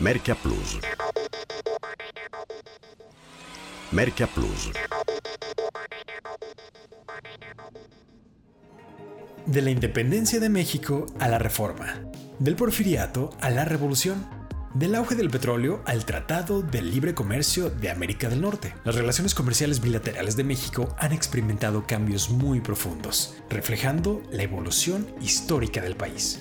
[0.00, 0.80] Merca Plus.
[3.92, 4.72] Merca Plus.
[9.46, 12.00] De la independencia de México a la reforma,
[12.40, 14.26] del porfiriato a la revolución,
[14.74, 18.74] del auge del petróleo al Tratado de Libre Comercio de América del Norte.
[18.84, 25.80] Las relaciones comerciales bilaterales de México han experimentado cambios muy profundos, reflejando la evolución histórica
[25.80, 26.40] del país.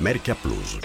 [0.00, 0.78] Merca Plus.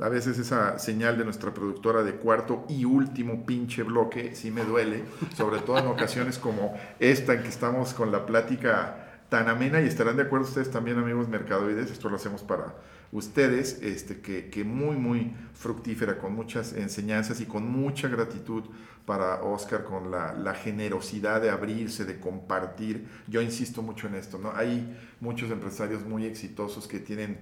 [0.00, 4.64] A veces esa señal de nuestra productora de cuarto y último pinche bloque sí me
[4.64, 5.04] duele,
[5.36, 9.86] sobre todo en ocasiones como esta en que estamos con la plática tan amena y
[9.86, 12.74] estarán de acuerdo ustedes también amigos mercadoides, esto lo hacemos para
[13.12, 18.64] ustedes, este, que, que muy muy fructífera, con muchas enseñanzas y con mucha gratitud
[19.06, 23.06] para Oscar, con la, la generosidad de abrirse, de compartir.
[23.28, 24.52] Yo insisto mucho en esto, ¿no?
[24.56, 27.38] Hay muchos empresarios muy exitosos que tienen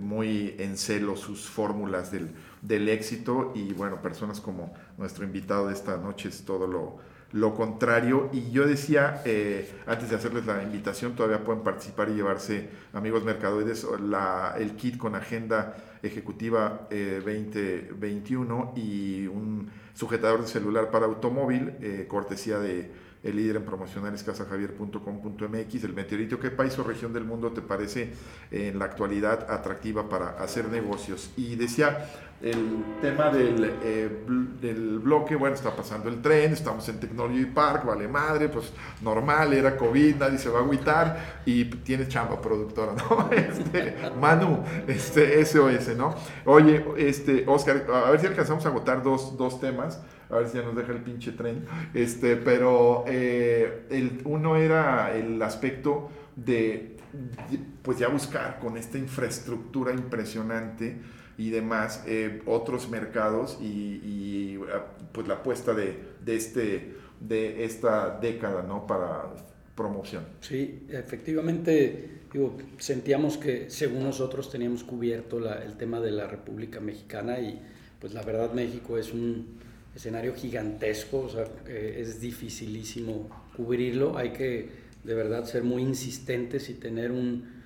[0.00, 2.30] muy en celo sus fórmulas del,
[2.62, 6.98] del, éxito y bueno, personas como nuestro invitado de esta noche es todo lo,
[7.32, 8.28] lo contrario.
[8.32, 13.24] Y yo decía, eh, antes de hacerles la invitación, todavía pueden participar y llevarse, amigos
[13.24, 21.06] mercadoides, la, el kit con agenda ejecutiva 2021 eh, y un sujetador de celular para
[21.06, 22.90] automóvil, eh, cortesía de
[23.26, 28.12] el líder en promocionales casajavier.com.mx, el meteorito, ¿qué país o región del mundo te parece
[28.50, 31.30] en la actualidad atractiva para hacer negocios?
[31.36, 32.06] Y decía,
[32.40, 34.24] el tema del, eh,
[34.60, 39.54] del, bloque, bueno, está pasando el tren, estamos en Technology Park, vale madre, pues normal,
[39.54, 43.30] era COVID, nadie se va a agüitar y tiene chamba productora, ¿no?
[43.32, 46.14] Este, Manu, este, SOS, ¿no?
[46.44, 50.00] Oye, este, Oscar, a ver si alcanzamos a agotar dos, dos temas
[50.30, 51.64] a ver si ya nos deja el pinche tren.
[51.94, 56.96] Este, pero eh, el, uno era el aspecto de,
[57.82, 60.96] pues ya buscar con esta infraestructura impresionante
[61.38, 68.18] y demás eh, otros mercados y, ah, pues la apuesta de, de, este, de esta
[68.18, 68.86] década, ¿no?
[68.86, 69.34] Para
[69.74, 70.24] promoción.
[70.40, 76.80] Sí, efectivamente, digo, sentíamos que según nosotros teníamos cubierto la, el tema de la República
[76.80, 77.60] Mexicana y
[78.00, 79.58] pues la verdad México es un
[79.96, 84.68] escenario gigantesco, o sea, eh, es dificilísimo cubrirlo, hay que
[85.02, 87.56] de verdad ser muy insistentes y tener un,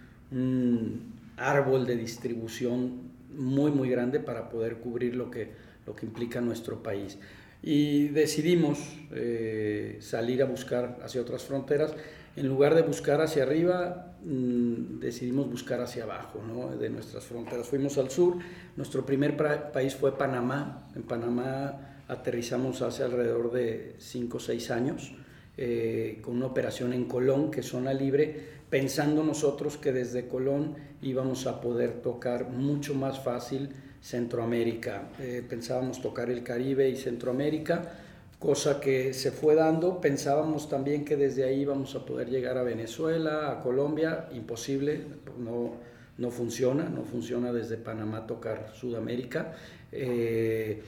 [1.37, 5.51] árbol de distribución muy, muy grande para poder cubrir lo que,
[5.87, 7.18] lo que implica nuestro país.
[7.62, 8.78] Y decidimos
[9.11, 11.95] eh, salir a buscar hacia otras fronteras.
[12.37, 16.76] En lugar de buscar hacia arriba, mm, decidimos buscar hacia abajo ¿no?
[16.76, 17.66] de nuestras fronteras.
[17.66, 18.37] Fuimos al sur.
[18.76, 19.37] Nuestro primer
[19.72, 20.91] país fue Panamá.
[20.95, 25.12] En Panamá aterrizamos hace alrededor de 5 o 6 años
[25.56, 30.74] eh, con una operación en Colón, que es zona libre, pensando nosotros que desde Colón
[31.02, 33.68] íbamos a poder tocar mucho más fácil
[34.02, 35.11] Centroamérica.
[35.20, 37.92] Eh, pensábamos tocar el Caribe y Centroamérica,
[38.38, 40.00] cosa que se fue dando.
[40.00, 45.02] Pensábamos también que desde ahí íbamos a poder llegar a Venezuela, a Colombia, imposible,
[45.38, 45.74] no,
[46.18, 49.52] no funciona, no funciona desde Panamá tocar Sudamérica.
[49.92, 50.82] Eh,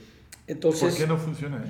[0.47, 1.63] entonces, ¿Por qué no funciona?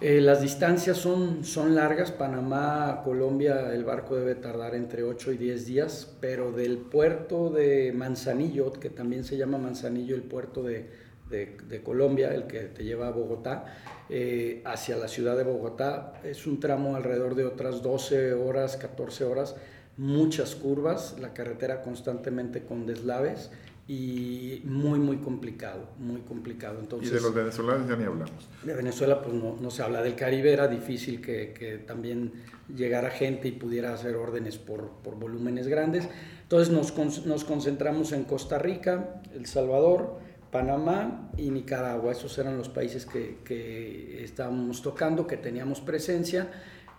[0.00, 2.10] Eh, las distancias son, son largas.
[2.10, 7.92] Panamá, Colombia, el barco debe tardar entre 8 y 10 días, pero del puerto de
[7.94, 10.88] Manzanillo, que también se llama Manzanillo, el puerto de,
[11.28, 13.66] de, Colombia, el que te lleva a Bogotá,
[14.08, 19.24] eh, hacia la ciudad de Bogotá, es un tramo alrededor de otras 12 horas, 14
[19.24, 19.54] horas,
[19.98, 23.50] muchas curvas, la carretera constantemente con deslaves
[23.92, 26.78] y muy, muy complicado, muy complicado.
[26.78, 28.48] Entonces, y de los venezolanos ya ni hablamos.
[28.62, 32.34] De Venezuela pues no, no se habla, del Caribe era difícil que, que, también
[32.72, 36.08] llegara gente y pudiera hacer órdenes por, por volúmenes grandes.
[36.42, 40.20] Entonces nos, nos concentramos en Costa Rica, El Salvador,
[40.52, 42.12] Panamá y Nicaragua.
[42.12, 46.48] Esos eran los países que, que estábamos tocando, que teníamos presencia.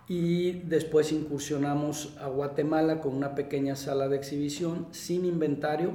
[0.08, 5.94] Y después incursionamos a Guatemala con una pequeña sala de exhibición sin inventario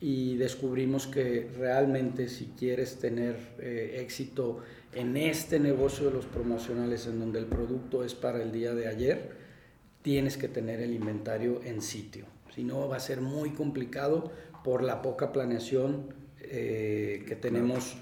[0.00, 4.60] y descubrimos que realmente si quieres tener eh, éxito
[4.92, 8.88] en este negocio de los promocionales en donde el producto es para el día de
[8.88, 9.32] ayer,
[10.02, 12.26] tienes que tener el inventario en sitio.
[12.54, 14.30] Si no, va a ser muy complicado
[14.64, 17.96] por la poca planeación eh, que tenemos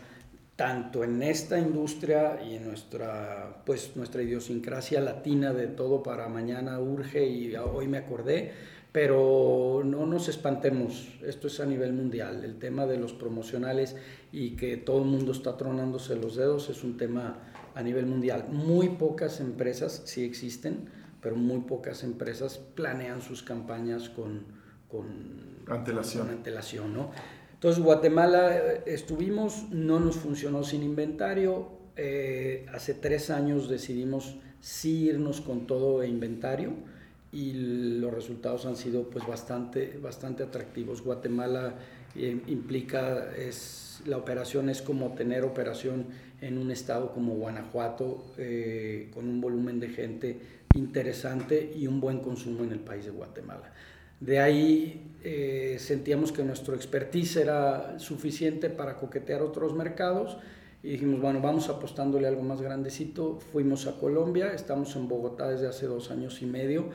[0.57, 6.81] tanto en esta industria y en nuestra, pues, nuestra idiosincrasia latina de todo para mañana
[6.81, 8.53] urge y hoy me acordé,
[8.97, 13.95] pero no nos espantemos, esto es a nivel mundial, el tema de los promocionales
[14.33, 17.37] y que todo el mundo está tronándose los dedos es un tema
[17.75, 18.47] a nivel mundial.
[18.49, 20.89] Muy pocas empresas, sí existen,
[21.21, 24.47] pero muy pocas empresas planean sus campañas con,
[24.89, 25.05] con
[25.69, 26.29] antelación.
[26.29, 27.11] Con antelación ¿no?
[27.53, 31.69] Entonces, Guatemala eh, estuvimos, no nos funcionó sin inventario.
[31.97, 36.96] Eh, hace tres años decidimos sí irnos con todo e inventario
[37.37, 37.53] y
[38.01, 41.03] los resultados han sido pues bastante, bastante atractivos.
[41.03, 41.75] Guatemala
[42.15, 46.07] eh, implica, es, la operación es como tener operación
[46.41, 48.25] en un estado como Guanajuato,
[49.13, 50.39] con un volumen de gente
[50.75, 53.73] interesante y un buen consumo en el país de Guatemala.
[54.21, 60.39] De ahí eh, sentíamos que nuestro expertise era suficiente para coquetear otros mercados
[60.83, 63.39] y dijimos, bueno, vamos apostándole algo más grandecito.
[63.53, 66.91] Fuimos a Colombia, estamos en Bogotá desde hace dos años y medio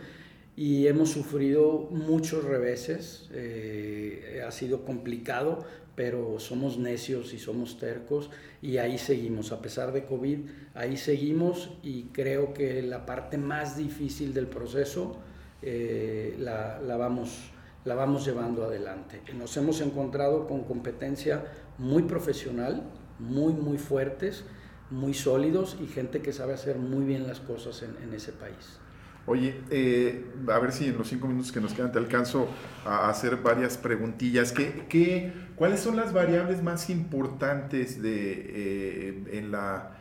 [0.62, 3.28] y hemos sufrido muchos reveses.
[3.32, 8.30] Eh, ha sido complicado, pero somos necios y somos tercos
[8.62, 9.52] y ahí seguimos.
[9.52, 10.38] A pesar de COVID,
[10.76, 15.18] ahí seguimos y creo que la parte más difícil del proceso
[15.64, 17.50] eh, la, la, vamos,
[17.84, 19.20] la vamos llevando adelante.
[19.36, 21.44] Nos hemos encontrado con competencia
[21.80, 22.84] muy profesional,
[23.18, 24.44] muy, muy fuertes,
[24.92, 28.81] muy sólidos y gente que sabe hacer muy bien las cosas en, en ese país.
[29.28, 32.50] Oye, eh, a ver si en los cinco minutos que nos quedan te alcanzo
[32.86, 34.52] a hacer varias preguntillas.
[34.52, 39.92] ¿Qué, qué, cuáles son las variables más importantes de, eh, en, la,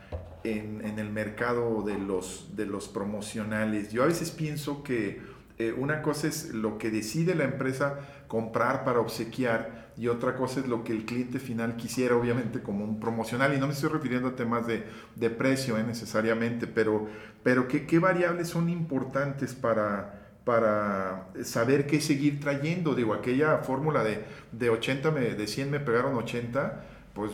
[0.43, 3.91] en, el mercado de los, de los promocionales?
[3.91, 5.21] Yo a veces pienso que
[5.59, 10.61] eh, una cosa es lo que decide la empresa comprar para obsequiar y otra cosa
[10.61, 13.53] es lo que el cliente final quisiera, obviamente como un promocional.
[13.53, 14.83] Y no me estoy refiriendo a temas de,
[15.15, 17.07] de precio eh, necesariamente, pero,
[17.43, 22.95] pero ¿qué, ¿qué, variables son importantes para, para saber qué seguir trayendo?
[22.95, 26.83] Digo, aquella fórmula de, de 80, me, de 100 me pegaron 80,
[27.13, 27.31] pues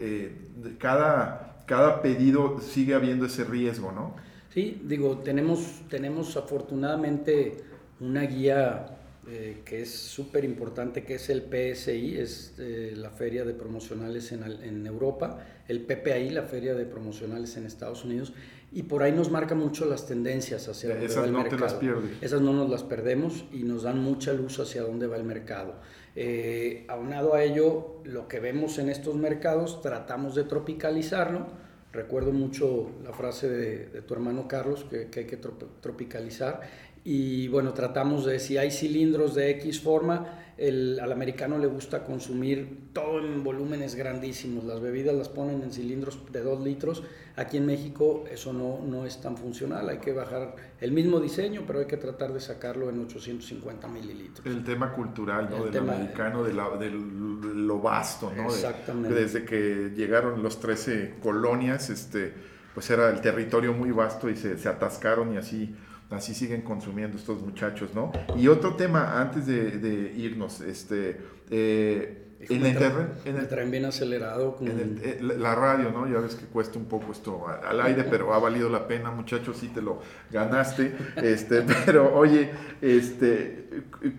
[0.00, 0.48] eh,
[0.78, 4.16] cada, cada pedido sigue habiendo ese riesgo, ¿no?
[4.52, 7.62] Sí, digo, tenemos, tenemos afortunadamente
[8.00, 13.44] una guía eh, que es súper importante, que es el PSI, es eh, la Feria
[13.44, 18.32] de Promocionales en, en, Europa, el PPI, la Feria de Promocionales en Estados Unidos,
[18.72, 21.56] y por ahí nos marca mucho las tendencias hacia dónde Esas va el no mercado.
[21.56, 22.10] te las pierdes.
[22.22, 25.74] Esas no nos las perdemos y nos dan mucha luz hacia dónde va el mercado.
[26.16, 31.46] Eh, aunado a ello, lo que vemos en estos mercados, tratamos de tropicalizarlo.
[31.92, 36.60] Recuerdo mucho la frase de, de tu hermano Carlos, que, que hay que tropicalizar
[37.04, 40.26] y bueno, tratamos de, si hay cilindros de X forma,
[40.58, 45.72] el, al americano le gusta consumir todo en volúmenes grandísimos, las bebidas las ponen en
[45.72, 47.02] cilindros de 2 litros,
[47.36, 51.62] aquí en México eso no, no es tan funcional, hay que bajar el mismo diseño,
[51.66, 54.46] pero hay que tratar de sacarlo en 850 mililitros.
[54.46, 55.56] El tema cultural, ¿no?
[55.56, 58.44] El del tema, americano, de, la, de, lo vasto, ¿no?
[58.44, 59.14] Exactamente.
[59.14, 62.34] De, desde que llegaron los 13 colonias, este,
[62.74, 65.74] pues era el territorio muy vasto y se, se atascaron y así
[66.10, 68.12] así siguen consumiendo estos muchachos, ¿no?
[68.36, 73.70] Y otro tema, antes de, de irnos, este, eh, en, el terreno, en el tren
[73.70, 74.56] bien acelerado.
[74.56, 74.68] Con...
[74.68, 76.08] En el, eh, la radio, ¿no?
[76.08, 79.58] Ya ves que cuesta un poco esto al aire, pero ha valido la pena, muchachos,
[79.58, 80.00] sí te lo
[80.30, 80.94] ganaste.
[81.16, 82.50] este, pero oye,
[82.80, 83.68] este,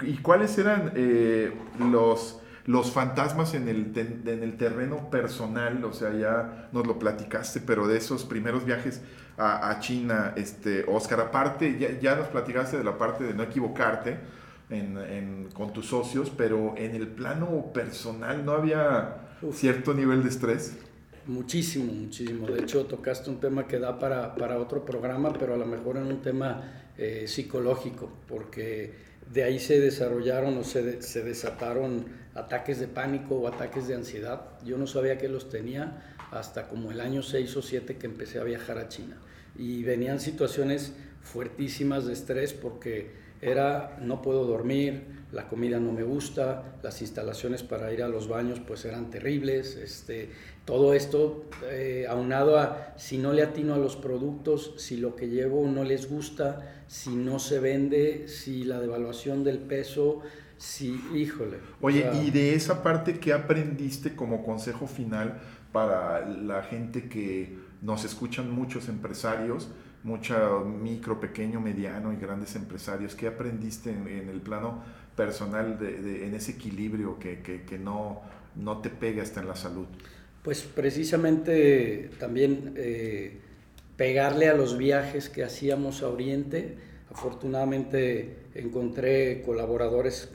[0.03, 1.51] ¿y cuáles eran eh,
[1.91, 7.61] los los fantasmas en el, en el terreno personal, o sea, ya nos lo platicaste,
[7.61, 9.01] pero de esos primeros viajes
[9.37, 13.43] a, a China, este, Oscar, aparte, ya, ya, nos platicaste de la parte de no
[13.43, 14.17] equivocarte
[14.69, 19.55] en, en, con tus socios, pero en el plano personal no había Uf.
[19.57, 20.77] cierto nivel de estrés.
[21.27, 22.47] Muchísimo, muchísimo.
[22.47, 25.97] De hecho, tocaste un tema que da para, para otro programa, pero a lo mejor
[25.97, 28.93] en un tema eh, psicológico, porque
[29.31, 32.05] de ahí se desarrollaron o se, se, desataron
[32.35, 34.41] ataques de pánico o ataques de ansiedad.
[34.63, 38.39] Yo no sabía que los tenía hasta como el año 6 o 7 que empecé
[38.39, 39.17] a viajar a China.
[39.57, 43.11] Y venían situaciones fuertísimas de estrés porque
[43.41, 48.27] era no puedo dormir, la comida no me gusta, las instalaciones para ir a los
[48.27, 50.29] baños pues eran terribles, este,
[50.65, 55.27] todo esto eh, aunado a si no le atino a los productos, si lo que
[55.27, 60.21] llevo no les gusta, si no se vende, si la devaluación del peso,
[60.61, 61.57] Sí, híjole.
[61.81, 65.41] Oye, y de esa parte, ¿qué aprendiste como consejo final
[65.71, 69.69] para la gente que nos escuchan muchos empresarios,
[70.03, 73.15] mucho micro, pequeño, mediano y grandes empresarios?
[73.15, 74.83] ¿Qué aprendiste en, el plano
[75.15, 78.21] personal, de, en ese equilibrio que, que, no,
[78.55, 79.87] no te pega hasta en la salud?
[80.43, 83.39] Pues precisamente también eh,
[83.97, 86.77] pegarle a los viajes que hacíamos a Oriente.
[87.09, 90.29] Afortunadamente encontré colaboradores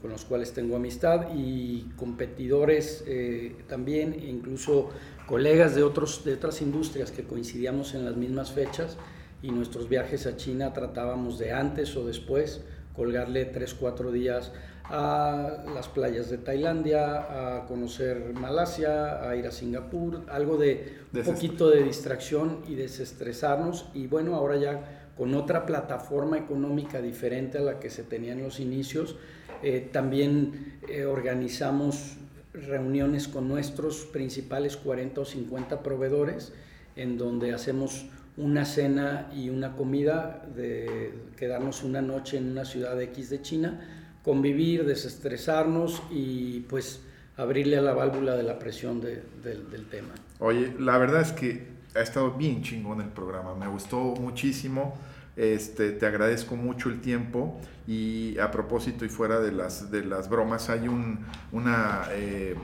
[0.00, 4.90] con los cuales tengo amistad y competidores eh, también, incluso
[5.26, 8.96] colegas de, otros, de otras industrias que coincidíamos en las mismas fechas
[9.42, 12.62] y nuestros viajes a China tratábamos de antes o después
[12.94, 14.52] colgarle 3, 4 días
[14.84, 21.22] a las playas de Tailandia, a conocer Malasia, a ir a Singapur, algo de un
[21.22, 23.86] poquito de distracción y desestresarnos.
[23.94, 28.42] Y bueno, ahora ya con otra plataforma económica diferente a la que se tenía en
[28.42, 29.16] los inicios,
[29.64, 32.18] eh, también eh, organizamos
[32.52, 36.52] reuniones con nuestros principales 40 o 50 proveedores,
[36.96, 38.04] en donde hacemos
[38.36, 43.80] una cena y una comida, de quedarnos una noche en una ciudad X de China,
[44.22, 47.00] convivir, desestresarnos y pues
[47.38, 50.14] abrirle a la válvula de la presión del tema.
[50.40, 54.94] Oye, la verdad es que ha estado bien chingón el programa, me gustó muchísimo.
[55.36, 60.28] Este, te agradezco mucho el tiempo y a propósito y fuera de las, de las
[60.28, 61.20] bromas, hay un,
[61.50, 62.54] una eh,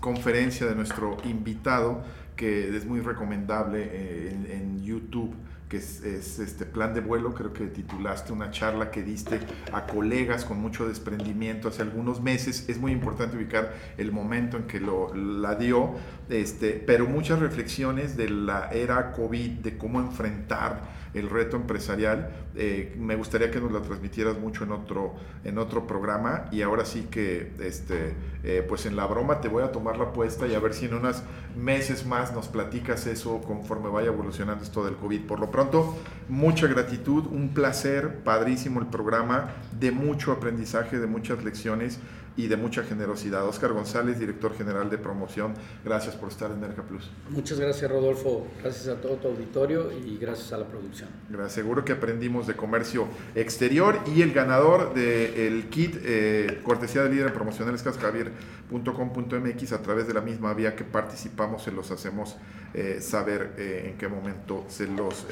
[0.00, 2.02] conferencia de nuestro invitado
[2.36, 5.34] que es muy recomendable eh, en, YouTube
[5.68, 9.38] que es, este plan de vuelo, creo que titulaste una charla que diste
[9.70, 12.66] a colegas con mucho desprendimiento hace algunos meses.
[12.70, 15.96] Es muy importante ubicar el momento en que lo, la dio,
[16.28, 22.30] este, pero muchas reflexiones de la era COVID, de cómo enfrentar el reto empresarial.
[22.54, 25.14] Eh, me gustaría que nos la transmitieras mucho en otro,
[25.44, 28.14] en otro programa y ahora sí que, este,
[28.44, 30.86] eh, pues en la broma te voy a tomar la apuesta y a ver si
[30.86, 31.22] en unos
[31.56, 35.22] meses más nos platicas eso conforme vaya evolucionando esto del COVID.
[35.22, 35.96] Por lo pronto,
[36.28, 42.00] mucha gratitud, un placer, padrísimo el programa, de mucho aprendizaje, de muchas lecciones
[42.38, 43.46] y de mucha generosidad.
[43.46, 47.10] Oscar González, director general de promoción, gracias por estar en Merca Plus.
[47.30, 51.08] Muchas gracias Rodolfo, gracias a todo tu auditorio y gracias a la producción.
[51.28, 57.10] Gracias, seguro que aprendimos de comercio exterior y el ganador del kit eh, cortesía de
[57.10, 62.36] líder en promocionales cascavier.com.mx a través de la misma vía que participamos se los hacemos
[62.72, 65.26] eh, saber eh, en qué momento se los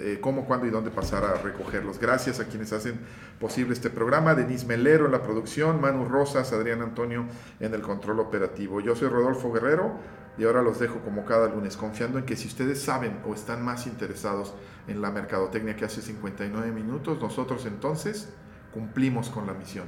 [0.00, 1.98] eh, cómo, cuándo y dónde pasar a recogerlos.
[1.98, 2.98] Gracias a quienes hacen
[3.38, 7.26] posible este programa, Denise Melero en la producción, Manu Rosas, Adrián Antonio
[7.60, 8.80] en el control operativo.
[8.80, 9.92] Yo soy Rodolfo Guerrero
[10.38, 13.64] y ahora los dejo como cada lunes, confiando en que si ustedes saben o están
[13.64, 14.54] más interesados
[14.86, 18.32] en la mercadotecnia que hace 59 minutos, nosotros entonces
[18.72, 19.86] cumplimos con la misión.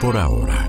[0.00, 0.68] Por ahora